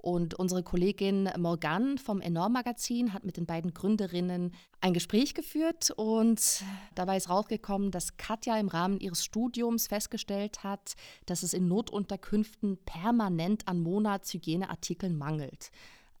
Und 0.02 0.34
unsere 0.34 0.64
Kollegin 0.64 1.30
Morgan 1.38 1.96
vom 1.96 2.20
Enorm 2.20 2.54
Magazin 2.54 3.12
hat 3.12 3.24
mit 3.24 3.36
den 3.36 3.46
beiden 3.46 3.72
Gründerinnen 3.72 4.52
ein 4.80 4.94
Gespräch 4.94 5.32
geführt 5.32 5.92
und 5.94 6.64
dabei 6.96 7.16
ist 7.16 7.30
rausgekommen, 7.30 7.92
dass 7.92 8.16
Katja 8.16 8.58
im 8.58 8.66
Rahmen 8.66 8.98
ihres 8.98 9.24
Studiums 9.24 9.86
festgestellt 9.86 10.64
hat, 10.64 10.94
dass 11.26 11.44
es 11.44 11.54
in 11.54 11.68
Notunterkünften 11.68 12.78
permanent 12.84 13.68
an 13.68 13.80
Monatshygieneartikeln 13.80 15.16
mangelt. 15.16 15.70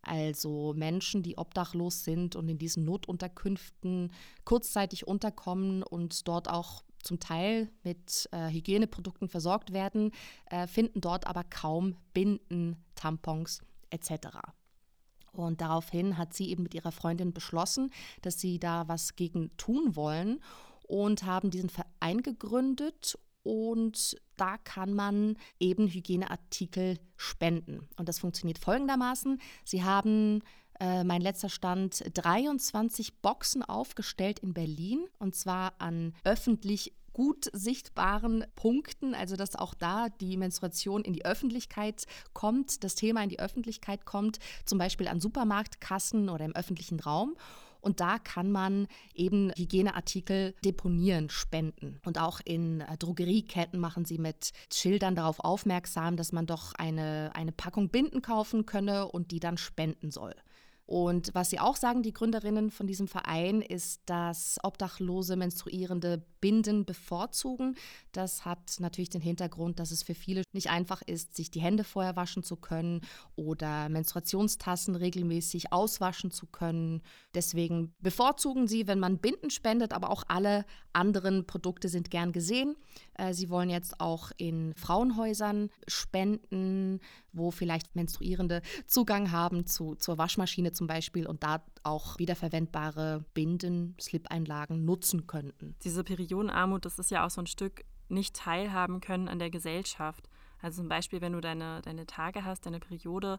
Also 0.02 0.74
Menschen, 0.76 1.24
die 1.24 1.38
obdachlos 1.38 2.04
sind 2.04 2.36
und 2.36 2.48
in 2.48 2.58
diesen 2.58 2.84
Notunterkünften 2.84 4.12
kurzzeitig 4.44 5.08
unterkommen 5.08 5.82
und 5.82 6.26
dort 6.28 6.48
auch 6.48 6.84
zum 7.02 7.20
Teil 7.20 7.70
mit 7.82 8.28
äh, 8.32 8.48
Hygieneprodukten 8.48 9.28
versorgt 9.28 9.72
werden, 9.72 10.12
äh, 10.46 10.66
finden 10.66 11.00
dort 11.00 11.26
aber 11.26 11.44
kaum 11.44 11.96
Binden, 12.12 12.76
Tampons 12.94 13.60
etc. 13.90 14.38
Und 15.32 15.60
daraufhin 15.60 16.18
hat 16.18 16.34
sie 16.34 16.50
eben 16.50 16.62
mit 16.62 16.74
ihrer 16.74 16.92
Freundin 16.92 17.32
beschlossen, 17.32 17.90
dass 18.20 18.40
sie 18.40 18.58
da 18.58 18.88
was 18.88 19.16
gegen 19.16 19.56
tun 19.56 19.96
wollen 19.96 20.40
und 20.86 21.24
haben 21.24 21.50
diesen 21.50 21.70
Verein 21.70 22.22
gegründet 22.22 23.18
und 23.42 24.16
da 24.36 24.56
kann 24.58 24.94
man 24.94 25.36
eben 25.58 25.88
Hygieneartikel 25.88 26.98
spenden. 27.16 27.88
Und 27.96 28.08
das 28.08 28.20
funktioniert 28.20 28.58
folgendermaßen. 28.58 29.40
Sie 29.64 29.82
haben 29.82 30.42
äh, 30.82 31.04
mein 31.04 31.22
letzter 31.22 31.48
Stand 31.48 32.02
23 32.12 33.20
Boxen 33.20 33.62
aufgestellt 33.62 34.40
in 34.40 34.52
Berlin 34.52 35.06
und 35.20 35.36
zwar 35.36 35.74
an 35.78 36.12
öffentlich 36.24 36.92
gut 37.12 37.48
sichtbaren 37.52 38.44
Punkten, 38.56 39.14
also 39.14 39.36
dass 39.36 39.54
auch 39.54 39.74
da 39.74 40.08
die 40.08 40.36
Menstruation 40.36 41.02
in 41.02 41.12
die 41.12 41.24
Öffentlichkeit 41.24 42.06
kommt, 42.32 42.82
das 42.82 42.96
Thema 42.96 43.22
in 43.22 43.28
die 43.28 43.38
Öffentlichkeit 43.38 44.06
kommt, 44.06 44.40
zum 44.64 44.78
Beispiel 44.78 45.06
an 45.06 45.20
Supermarktkassen 45.20 46.28
oder 46.28 46.44
im 46.44 46.56
öffentlichen 46.56 46.98
Raum. 46.98 47.36
Und 47.80 48.00
da 48.00 48.18
kann 48.18 48.50
man 48.50 48.88
eben 49.14 49.52
Hygieneartikel 49.56 50.54
deponieren, 50.64 51.30
spenden. 51.30 52.00
Und 52.04 52.18
auch 52.18 52.40
in 52.44 52.80
äh, 52.80 52.96
Drogerieketten 52.96 53.78
machen 53.78 54.04
sie 54.04 54.18
mit 54.18 54.52
Schildern 54.72 55.14
darauf 55.14 55.40
aufmerksam, 55.40 56.16
dass 56.16 56.32
man 56.32 56.46
doch 56.46 56.74
eine, 56.74 57.30
eine 57.34 57.52
Packung 57.52 57.88
Binden 57.88 58.22
kaufen 58.22 58.66
könne 58.66 59.08
und 59.08 59.32
die 59.32 59.40
dann 59.40 59.58
spenden 59.58 60.10
soll. 60.10 60.34
Und 60.86 61.30
was 61.34 61.50
sie 61.50 61.60
auch 61.60 61.76
sagen, 61.76 62.02
die 62.02 62.12
Gründerinnen 62.12 62.70
von 62.70 62.86
diesem 62.86 63.08
Verein, 63.08 63.62
ist, 63.62 64.02
dass 64.06 64.58
obdachlose 64.62 65.36
Menstruierende 65.36 66.24
Binden 66.42 66.84
bevorzugen. 66.84 67.76
Das 68.10 68.44
hat 68.44 68.76
natürlich 68.80 69.08
den 69.08 69.22
Hintergrund, 69.22 69.78
dass 69.78 69.92
es 69.92 70.02
für 70.02 70.14
viele 70.14 70.42
nicht 70.52 70.68
einfach 70.68 71.00
ist, 71.00 71.36
sich 71.36 71.50
die 71.50 71.60
Hände 71.60 71.84
vorher 71.84 72.16
waschen 72.16 72.42
zu 72.42 72.56
können 72.56 73.00
oder 73.36 73.88
Menstruationstassen 73.88 74.96
regelmäßig 74.96 75.72
auswaschen 75.72 76.30
zu 76.30 76.46
können. 76.46 77.00
Deswegen 77.32 77.94
bevorzugen 78.00 78.66
sie, 78.66 78.86
wenn 78.88 78.98
man 78.98 79.18
Binden 79.18 79.50
spendet, 79.50 79.92
aber 79.92 80.10
auch 80.10 80.24
alle 80.26 80.66
anderen 80.92 81.46
Produkte 81.46 81.88
sind 81.88 82.10
gern 82.10 82.32
gesehen. 82.32 82.76
Äh, 83.14 83.32
sie 83.32 83.48
wollen 83.48 83.70
jetzt 83.70 84.00
auch 84.00 84.32
in 84.36 84.74
Frauenhäusern 84.74 85.70
spenden, 85.86 87.00
wo 87.32 87.50
vielleicht 87.50 87.94
Menstruierende 87.94 88.62
Zugang 88.86 89.30
haben 89.30 89.66
zu, 89.66 89.94
zur 89.94 90.18
Waschmaschine 90.18 90.71
zum 90.72 90.86
Beispiel 90.86 91.26
und 91.26 91.42
da 91.42 91.62
auch 91.82 92.18
wiederverwendbare 92.18 93.24
Binden, 93.34 93.96
Slip-Einlagen 94.00 94.84
nutzen 94.84 95.26
könnten. 95.26 95.74
Diese 95.82 96.04
Periodenarmut, 96.04 96.84
das 96.84 96.98
ist 96.98 97.10
ja 97.10 97.24
auch 97.26 97.30
so 97.30 97.40
ein 97.40 97.46
Stück 97.46 97.84
nicht 98.08 98.36
teilhaben 98.36 99.00
können 99.00 99.28
an 99.28 99.38
der 99.38 99.50
Gesellschaft. 99.50 100.28
Also 100.60 100.82
zum 100.82 100.88
Beispiel, 100.88 101.20
wenn 101.20 101.32
du 101.32 101.40
deine, 101.40 101.82
deine 101.82 102.06
Tage 102.06 102.44
hast, 102.44 102.66
deine 102.66 102.78
Periode, 102.78 103.38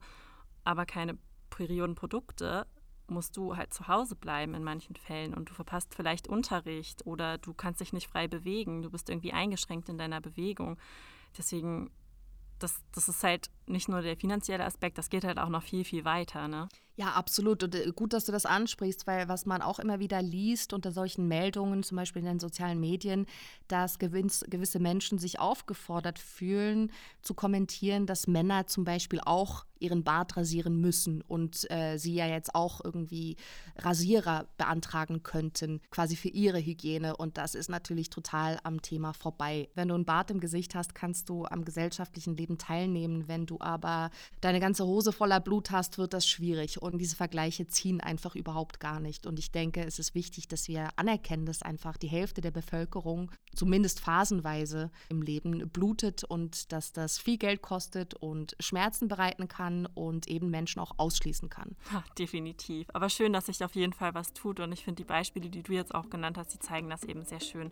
aber 0.64 0.86
keine 0.86 1.18
Periodenprodukte, 1.50 2.66
musst 3.08 3.38
du 3.38 3.56
halt 3.56 3.74
zu 3.74 3.88
Hause 3.88 4.16
bleiben 4.16 4.54
in 4.54 4.64
manchen 4.64 4.96
Fällen 4.96 5.34
und 5.34 5.50
du 5.50 5.54
verpasst 5.54 5.94
vielleicht 5.94 6.28
Unterricht 6.28 7.06
oder 7.06 7.38
du 7.38 7.54
kannst 7.54 7.82
dich 7.82 7.94
nicht 7.94 8.08
frei 8.08 8.28
bewegen, 8.28 8.82
du 8.82 8.90
bist 8.90 9.10
irgendwie 9.10 9.34
eingeschränkt 9.34 9.90
in 9.90 9.98
deiner 9.98 10.22
Bewegung. 10.22 10.78
Deswegen, 11.38 11.92
das, 12.60 12.82
das 12.94 13.10
ist 13.10 13.24
halt 13.24 13.50
nicht 13.68 13.90
nur 13.90 14.02
der 14.02 14.18
finanzielle 14.18 14.66
Aspekt, 14.66 14.98
das 14.98 15.10
geht 15.10 15.24
halt 15.24 15.38
auch 15.38 15.50
noch 15.50 15.64
viel, 15.64 15.84
viel 15.84 16.06
weiter. 16.06 16.48
Ne? 16.48 16.68
Ja, 16.96 17.14
absolut. 17.14 17.64
Und 17.64 17.74
äh, 17.74 17.92
gut, 17.96 18.14
dass 18.14 18.26
du 18.26 18.32
das 18.32 18.46
ansprichst, 18.46 19.08
weil 19.08 19.28
was 19.28 19.48
man 19.48 19.64
auch 19.64 19.80
immer 19.80 20.00
wieder 20.00 20.22
liest 20.22 20.74
unter 20.74 20.92
solchen 20.92 21.28
Meldungen, 21.28 21.82
zum 21.82 21.96
Beispiel 21.98 22.22
in 22.22 22.28
den 22.28 22.40
sozialen 22.40 22.80
Medien, 22.80 23.26
dass 23.68 23.98
gewisse 23.98 24.80
Menschen 24.80 25.18
sich 25.18 25.40
aufgefordert 25.40 26.20
fühlen, 26.20 26.92
zu 27.24 27.34
kommentieren, 27.34 28.06
dass 28.06 28.28
Männer 28.28 28.68
zum 28.68 28.84
Beispiel 28.84 29.22
auch 29.26 29.66
ihren 29.80 30.04
Bart 30.04 30.38
rasieren 30.38 30.80
müssen 30.80 31.22
und 31.22 31.70
äh, 31.70 31.98
sie 31.98 32.14
ja 32.14 32.26
jetzt 32.26 32.56
auch 32.56 32.80
irgendwie 32.84 33.36
Rasierer 33.78 34.48
beantragen 34.58 35.24
könnten, 35.24 35.82
quasi 35.90 36.16
für 36.16 36.30
ihre 36.30 36.60
Hygiene. 36.60 37.18
Und 37.18 37.38
das 37.38 37.54
ist 37.54 37.70
natürlich 37.70 38.10
total 38.10 38.60
am 38.64 38.82
Thema 38.82 39.14
vorbei. 39.14 39.68
Wenn 39.76 39.90
du 39.90 39.96
einen 39.96 40.06
Bart 40.06 40.32
im 40.32 40.40
Gesicht 40.40 40.74
hast, 40.74 40.96
kannst 40.96 41.28
du 41.28 41.46
am 41.46 41.66
gesellschaftlichen 41.66 42.38
Leben 42.38 42.58
teilnehmen. 42.58 43.28
Wenn 43.28 43.46
du 43.54 43.58
aber 43.64 44.10
deine 44.42 44.60
ganze 44.60 44.86
Hose 44.86 45.12
voller 45.12 45.40
Blut 45.40 45.72
hast, 45.72 45.98
wird 45.98 46.14
das 46.14 46.28
schwierig. 46.28 46.82
Und 46.82 46.98
diese 46.98 47.16
Vergleiche 47.16 47.68
ziehen 47.68 48.02
einfach 48.02 48.36
überhaupt 48.36 48.80
gar 48.80 49.00
nicht. 49.00 49.26
Und 49.26 49.40
ich 49.40 49.52
denke, 49.52 49.84
es 49.84 50.00
ist 50.00 50.16
wichtig, 50.16 50.48
dass 50.48 50.68
wir 50.68 50.90
anerkennen, 50.96 51.46
dass 51.46 51.62
einfach 51.62 51.98
die 51.98 52.08
Hälfte 52.08 52.42
der 52.42 52.52
Bevölkerung 52.52 53.32
zumindest 53.56 54.00
phasenweise 54.00 54.92
im 55.10 55.22
Leben 55.22 55.70
blutet 55.70 56.24
und 56.24 56.72
dass 56.72 56.92
das 56.92 57.20
viel 57.20 57.38
Geld 57.38 57.62
kostet 57.62 58.14
und 58.16 58.56
Schmerzen 58.60 59.08
bereiten 59.08 59.48
kann 59.48 59.86
und 59.86 60.28
eben 60.28 60.50
Menschen 60.50 60.80
auch 60.80 60.94
ausschließen 60.98 61.50
kann. 61.50 61.76
Ja, 61.92 62.04
definitiv. 62.18 62.88
Aber 62.94 63.10
schön, 63.10 63.34
dass 63.34 63.46
sich 63.46 63.64
auf 63.64 63.76
jeden 63.76 63.94
Fall 63.94 64.14
was 64.14 64.34
tut. 64.34 64.60
Und 64.60 64.72
ich 64.72 64.84
finde 64.84 65.04
die 65.04 65.08
Beispiele, 65.08 65.50
die 65.50 65.64
du 65.64 65.74
jetzt 65.74 65.94
auch 65.94 66.10
genannt 66.10 66.38
hast, 66.38 66.54
die 66.54 66.60
zeigen 66.60 66.90
das 66.90 67.04
eben 67.04 67.24
sehr 67.26 67.40
schön, 67.40 67.72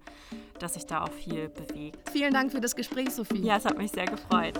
dass 0.59 0.75
sich 0.75 0.85
da 0.85 1.03
auch 1.03 1.11
viel 1.11 1.49
bewegt. 1.49 2.09
Vielen 2.11 2.33
Dank 2.33 2.51
für 2.51 2.61
das 2.61 2.75
Gespräch, 2.75 3.09
Sophie. 3.11 3.41
Ja, 3.41 3.57
es 3.57 3.65
hat 3.65 3.77
mich 3.77 3.91
sehr 3.91 4.05
gefreut. 4.05 4.59